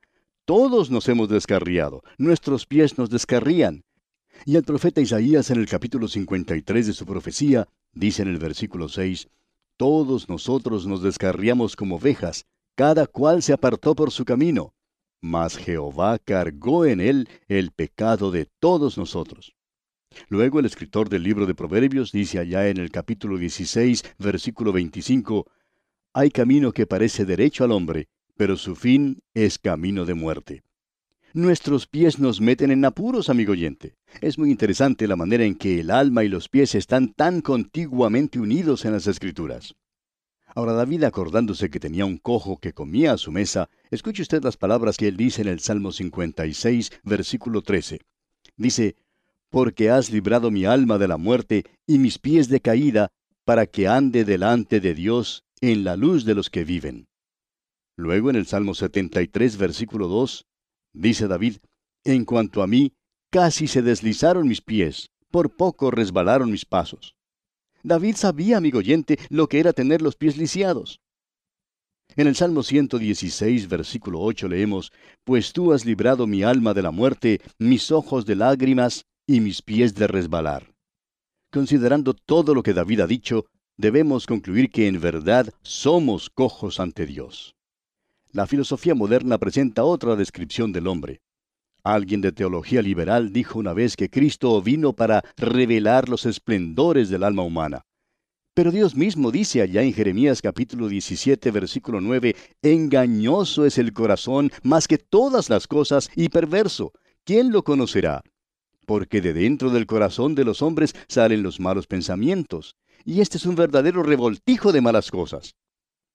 Todos 0.45 0.91
nos 0.91 1.09
hemos 1.09 1.29
descarriado, 1.29 2.03
nuestros 2.19 2.67
pies 2.67 2.99
nos 2.99 3.11
descarrían. 3.11 3.85
Y 4.45 4.57
el 4.57 4.65
profeta 4.65 5.01
Isaías 5.01 5.51
en 5.51 5.59
el 5.59 5.69
capítulo 5.69 6.09
53 6.09 6.87
de 6.87 6.93
su 6.93 7.07
profecía 7.07 7.69
dice 7.93 8.23
en 8.23 8.29
el 8.29 8.39
versículo 8.39 8.89
6, 8.89 9.29
Todos 9.77 10.29
nosotros 10.29 10.87
nos 10.87 11.03
descarriamos 11.03 11.77
como 11.77 11.97
ovejas, 11.97 12.47
cada 12.77 13.07
cual 13.07 13.43
se 13.43 13.53
apartó 13.53 13.95
por 13.95 14.11
su 14.11 14.25
camino, 14.25 14.73
mas 15.21 15.57
Jehová 15.57 16.19
cargó 16.19 16.85
en 16.85 17.01
él 17.01 17.29
el 17.49 17.71
pecado 17.71 18.31
de 18.31 18.47
todos 18.61 18.99
nosotros. 18.99 19.55
Luego 20.29 20.59
el 20.59 20.67
escritor 20.67 21.09
del 21.09 21.23
libro 21.23 21.47
de 21.47 21.55
Proverbios 21.55 22.13
dice 22.13 22.39
allá 22.39 22.69
en 22.69 22.79
el 22.79 22.91
capítulo 22.91 23.39
16, 23.39 24.03
versículo 24.19 24.73
25, 24.73 25.47
Hay 26.13 26.31
camino 26.31 26.73
que 26.73 26.87
parece 26.87 27.25
derecho 27.25 27.65
al 27.65 27.73
hombre, 27.73 28.09
pero 28.37 28.57
su 28.57 28.75
fin 28.75 29.23
es 29.35 29.59
camino 29.59 30.05
de 30.05 30.15
muerte. 30.15 30.63
Nuestros 31.35 31.87
pies 31.87 32.19
nos 32.19 32.41
meten 32.41 32.71
en 32.71 32.85
apuros, 32.85 33.29
amigo 33.29 33.53
oyente. 33.53 33.97
Es 34.23 34.39
muy 34.39 34.51
interesante 34.51 35.07
la 35.07 35.17
manera 35.17 35.45
en 35.45 35.57
que 35.57 35.81
el 35.81 35.91
alma 35.91 36.25
y 36.25 36.29
los 36.29 36.49
pies 36.49 36.75
están 36.75 37.13
tan 37.13 37.43
contiguamente 37.43 38.41
unidos 38.41 38.87
en 38.87 38.93
las 38.93 39.07
escrituras. 39.07 39.75
Ahora 40.59 40.73
David, 40.73 41.05
acordándose 41.05 41.71
que 41.71 41.79
tenía 41.79 42.05
un 42.05 42.19
cojo 42.19 42.59
que 42.59 42.73
comía 42.73 43.13
a 43.13 43.17
su 43.17 43.31
mesa, 43.31 43.71
escuche 43.93 44.23
usted 44.23 44.43
las 44.43 44.57
palabras 44.57 44.97
que 44.97 45.07
él 45.07 45.17
dice 45.17 45.41
en 45.41 45.47
el 45.47 45.61
Salmo 45.61 45.93
56, 45.93 46.91
versículo 47.05 47.63
13. 47.63 48.01
Dice, 48.57 48.97
Porque 49.51 49.89
has 49.89 50.11
librado 50.11 50.51
mi 50.51 50.65
alma 50.65 50.99
de 50.99 51.07
la 51.07 51.17
muerte 51.17 51.65
y 51.87 51.99
mis 51.99 52.19
pies 52.19 52.49
de 52.49 52.59
caída, 52.61 53.13
para 53.45 53.67
que 53.67 53.87
ande 53.87 54.25
delante 54.25 54.81
de 54.81 54.95
Dios 54.95 55.45
en 55.61 55.85
la 55.85 55.95
luz 55.95 56.25
de 56.25 56.35
los 56.35 56.51
que 56.51 56.65
viven. 56.65 57.07
Luego 57.97 58.29
en 58.29 58.35
el 58.35 58.47
Salmo 58.47 58.75
73, 58.75 59.59
versículo 59.59 60.09
2, 60.09 60.45
dice 60.93 61.29
David, 61.29 61.59
En 62.03 62.25
cuanto 62.25 62.65
a 62.65 62.67
mí, 62.67 62.95
casi 63.31 63.69
se 63.69 63.81
deslizaron 63.81 64.49
mis 64.49 64.61
pies, 64.61 65.13
por 65.31 65.55
poco 65.55 65.93
resbalaron 65.93 66.51
mis 66.51 66.65
pasos. 66.65 67.15
David 67.83 68.17
sabía, 68.17 68.57
amigo 68.57 68.79
oyente, 68.79 69.19
lo 69.31 69.49
que 69.49 69.61
era 69.61 69.73
tener 69.73 70.03
los 70.03 70.17
pies 70.17 70.37
lisiados. 70.37 71.01
En 72.17 72.27
el 72.27 72.35
Salmo 72.35 72.63
116, 72.63 73.69
versículo 73.69 74.21
8 74.21 74.49
leemos, 74.49 74.93
Pues 75.25 75.53
tú 75.53 75.73
has 75.73 75.85
librado 75.85 76.27
mi 76.27 76.43
alma 76.43 76.75
de 76.75 76.83
la 76.83 76.91
muerte, 76.91 77.41
mis 77.59 77.93
ojos 77.93 78.27
de 78.27 78.35
lágrimas 78.35 79.05
y 79.27 79.41
mis 79.41 79.63
pies 79.63 79.95
de 79.95 80.07
resbalar. 80.07 80.73
Considerando 81.53 82.15
todo 82.15 82.55
lo 82.55 82.63
que 82.63 82.75
David 82.75 83.01
ha 83.01 83.07
dicho, 83.07 83.47
debemos 83.77 84.27
concluir 84.27 84.71
que 84.71 84.89
en 84.89 85.01
verdad 85.01 85.49
somos 85.63 86.29
cojos 86.31 86.81
ante 86.81 87.07
Dios. 87.07 87.55
La 88.33 88.47
filosofía 88.47 88.95
moderna 88.95 89.39
presenta 89.39 89.85
otra 89.85 90.17
descripción 90.17 90.73
del 90.73 90.87
hombre. 90.89 91.21
Alguien 91.85 92.21
de 92.21 92.33
teología 92.33 92.83
liberal 92.83 93.33
dijo 93.33 93.59
una 93.59 93.73
vez 93.73 93.97
que 93.97 94.11
Cristo 94.11 94.61
vino 94.61 94.93
para 94.93 95.23
revelar 95.37 96.09
los 96.09 96.27
esplendores 96.27 97.09
del 97.09 97.23
alma 97.23 97.43
humana. 97.43 97.85
Pero 98.55 98.73
Dios 98.73 98.97
mismo 98.97 99.31
dice 99.31 99.63
allá 99.63 99.83
en 99.83 99.93
Jeremías 99.93 100.43
capítulo 100.43 100.89
17 100.89 101.53
versículo 101.53 102.01
9, 102.01 102.35
engañoso 102.63 103.65
es 103.65 103.79
el 103.79 103.93
corazón 103.93 104.51
más 104.65 104.89
que 104.89 104.99
todas 104.99 105.49
las 105.49 105.69
cosas 105.69 106.11
y 106.17 106.29
perverso. 106.29 106.93
¿Quién 107.25 107.53
lo 107.53 107.63
conocerá? 107.63 108.23
Porque 108.85 109.21
de 109.21 109.33
dentro 109.33 109.71
del 109.71 109.87
corazón 109.87 110.35
de 110.35 110.45
los 110.45 110.61
hombres 110.61 110.97
salen 111.07 111.45
los 111.45 111.61
malos 111.61 111.87
pensamientos, 111.87 112.75
y 113.05 113.21
este 113.21 113.37
es 113.37 113.47
un 113.47 113.55
verdadero 113.55 114.03
revoltijo 114.03 114.73
de 114.73 114.81
malas 114.81 115.13
cosas. 115.13 115.55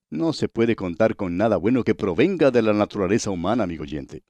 No 0.09 0.33
se 0.33 0.49
puede 0.49 0.75
contar 0.75 1.15
con 1.15 1.37
nada 1.37 1.55
bueno 1.55 1.83
que 1.83 1.95
provenga 1.95 2.51
de 2.51 2.61
la 2.61 2.73
naturaleza 2.73 3.31
humana, 3.31 3.63
amigo 3.63 3.83
oyente. 3.83 4.23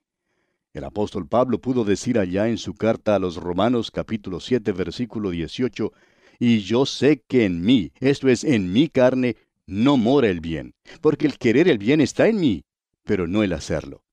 El 0.74 0.86
apóstol 0.86 1.28
Pablo 1.28 1.62
pudo 1.62 1.86
decir 1.86 2.18
allá 2.18 2.50
en 2.50 2.58
su 2.58 2.74
carta 2.74 3.14
a 3.14 3.20
los 3.20 3.36
Romanos 3.36 3.92
capítulo 3.92 4.40
7 4.40 4.72
versículo 4.72 5.30
18, 5.30 5.94
y 6.40 6.62
yo 6.62 6.88
sé 6.88 7.22
que 7.28 7.46
en 7.46 7.62
mí, 7.62 7.92
esto 8.00 8.28
es, 8.28 8.44
en 8.44 8.74
mi 8.74 8.90
carne, 8.90 9.38
no 9.68 9.98
mora 9.98 10.30
el 10.30 10.40
bien, 10.40 10.74
porque 11.00 11.28
el 11.28 11.38
querer 11.38 11.68
el 11.68 11.78
bien 11.78 12.02
está 12.02 12.28
en 12.28 12.40
mí, 12.40 12.64
pero 13.04 13.28
no 13.28 13.44
el 13.44 13.54
hacerlo. 13.54 14.04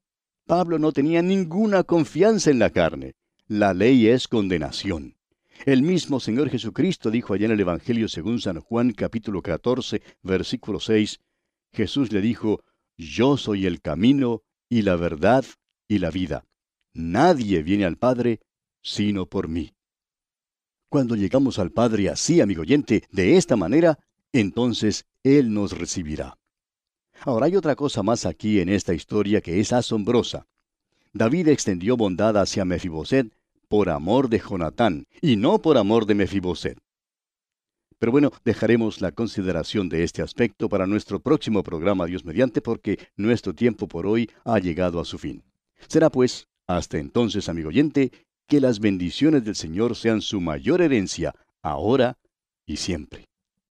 Pablo 0.44 0.78
no 0.78 0.92
tenía 0.92 1.22
ninguna 1.22 1.82
confianza 1.82 2.50
en 2.50 2.58
la 2.58 2.68
carne. 2.68 3.14
La 3.46 3.72
ley 3.72 4.08
es 4.08 4.28
condenación. 4.28 5.16
El 5.64 5.82
mismo 5.82 6.20
Señor 6.20 6.50
Jesucristo 6.50 7.10
dijo 7.10 7.32
allá 7.32 7.46
en 7.46 7.52
el 7.52 7.60
Evangelio 7.60 8.06
según 8.06 8.38
San 8.38 8.60
Juan 8.60 8.92
capítulo 8.92 9.40
14, 9.40 10.02
versículo 10.22 10.78
6, 10.78 11.20
Jesús 11.72 12.12
le 12.12 12.20
dijo, 12.20 12.62
Yo 12.98 13.38
soy 13.38 13.64
el 13.64 13.80
camino 13.80 14.42
y 14.68 14.82
la 14.82 14.96
verdad 14.96 15.46
y 15.88 16.00
la 16.00 16.10
vida. 16.10 16.44
Nadie 16.92 17.62
viene 17.62 17.84
al 17.84 17.96
Padre 17.96 18.40
sino 18.82 19.26
por 19.26 19.48
mí. 19.48 19.74
Cuando 20.88 21.14
llegamos 21.14 21.58
al 21.58 21.70
Padre 21.70 22.08
así, 22.08 22.40
amigo 22.40 22.62
oyente, 22.62 23.04
de 23.10 23.36
esta 23.36 23.56
manera, 23.56 23.98
entonces 24.32 25.06
Él 25.22 25.52
nos 25.52 25.76
recibirá. 25.76 26.36
Ahora 27.22 27.46
hay 27.46 27.56
otra 27.56 27.76
cosa 27.76 28.02
más 28.02 28.26
aquí 28.26 28.60
en 28.60 28.68
esta 28.68 28.94
historia 28.94 29.40
que 29.40 29.60
es 29.60 29.72
asombrosa. 29.72 30.46
David 31.12 31.48
extendió 31.48 31.96
bondad 31.96 32.36
hacia 32.38 32.64
Mefiboset 32.64 33.32
por 33.68 33.90
amor 33.90 34.28
de 34.28 34.40
Jonatán 34.40 35.06
y 35.20 35.36
no 35.36 35.60
por 35.60 35.76
amor 35.76 36.06
de 36.06 36.14
Mefiboset. 36.14 36.78
Pero 37.98 38.12
bueno, 38.12 38.32
dejaremos 38.44 39.00
la 39.02 39.12
consideración 39.12 39.90
de 39.90 40.02
este 40.04 40.22
aspecto 40.22 40.68
para 40.68 40.86
nuestro 40.86 41.20
próximo 41.20 41.62
programa 41.62 42.06
Dios 42.06 42.24
mediante 42.24 42.62
porque 42.62 42.98
nuestro 43.16 43.54
tiempo 43.54 43.86
por 43.86 44.06
hoy 44.06 44.30
ha 44.44 44.58
llegado 44.58 44.98
a 44.98 45.04
su 45.04 45.18
fin. 45.18 45.44
Será 45.86 46.10
pues 46.10 46.48
hasta 46.76 46.98
entonces, 46.98 47.48
amigo 47.48 47.68
oyente, 47.68 48.12
que 48.46 48.60
las 48.60 48.80
bendiciones 48.80 49.44
del 49.44 49.54
Señor 49.54 49.96
sean 49.96 50.20
su 50.20 50.40
mayor 50.40 50.82
herencia, 50.82 51.34
ahora 51.62 52.18
y 52.66 52.76
siempre. 52.76 53.24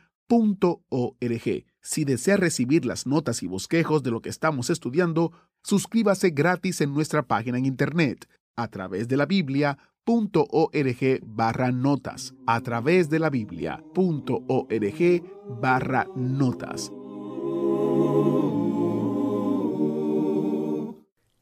Si 1.81 2.05
desea 2.05 2.37
recibir 2.37 2.85
las 2.87 3.07
notas 3.07 3.43
y 3.43 3.47
bosquejos 3.47 4.03
de 4.03 4.11
lo 4.11 4.21
que 4.23 4.31
estamos 4.31 4.71
estudiando, 4.71 5.33
suscríbase 5.63 6.31
gratis 6.31 6.81
en 6.81 6.93
nuestra 6.93 7.27
página 7.27 7.59
en 7.59 7.67
internet 7.67 8.27
a 8.57 8.69
través 8.69 9.09
de 9.09 9.17
la 9.17 9.27
biblia.org 9.27 11.21
barra 11.23 11.73
notas 11.73 12.35
a 12.47 12.61
través 12.61 13.11
de 13.11 13.19
la 13.19 13.31
biblia.org 13.31 13.83
barra 15.61 16.07
notas. 16.17 16.91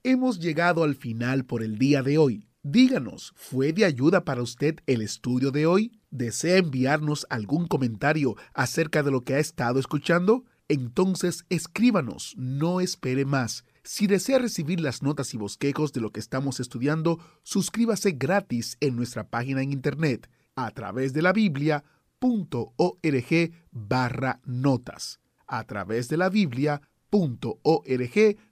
Hemos 0.05 0.41
llegado 0.41 0.83
al 0.83 0.97
final 0.97 1.45
por 1.45 1.63
el 1.63 1.79
día 1.79 2.03
de 2.03 2.19
hoy. 2.19 2.52
Díganos, 2.65 3.33
¿fue 3.35 3.73
de 3.73 3.85
ayuda 3.85 4.25
para 4.25 4.41
usted 4.41 4.77
el 4.87 5.03
estudio 5.03 5.51
de 5.51 5.67
hoy? 5.67 5.99
¿Desea 6.13 6.59
enviarnos 6.59 7.27
algún 7.29 7.67
comentario 7.67 8.37
acerca 8.55 9.03
de 9.03 9.11
lo 9.11 9.23
que 9.23 9.35
ha 9.35 9.41
estado 9.41 9.81
escuchando? 9.81 10.45
Entonces 10.69 11.45
escríbanos, 11.49 12.35
no 12.37 12.81
espere 12.81 13.25
más. 13.25 13.65
Si 13.83 14.07
desea 14.07 14.39
recibir 14.39 14.81
las 14.81 15.03
notas 15.03 15.35
y 15.35 15.39
bosquejos 15.39 15.93
de 15.93 16.01
lo 16.01 16.13
que 16.13 16.21
estamos 16.21 16.61
estudiando, 16.61 17.19
suscríbase 17.43 18.13
gratis 18.13 18.77
en 18.79 18.95
nuestra 18.95 19.29
página 19.29 19.61
en 19.61 19.73
internet 19.73 20.31
a 20.55 20.71
través 20.71 21.13
de 21.13 21.23
la 21.23 21.33
biblia.org 21.33 21.83
barra 23.73 24.41
notas. 24.45 25.19
A 25.49 25.65
través 25.65 26.09
de 26.09 26.17
la 26.17 26.29
biblia.org 26.29 26.81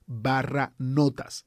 barra 0.06 0.74
notas. 0.78 1.46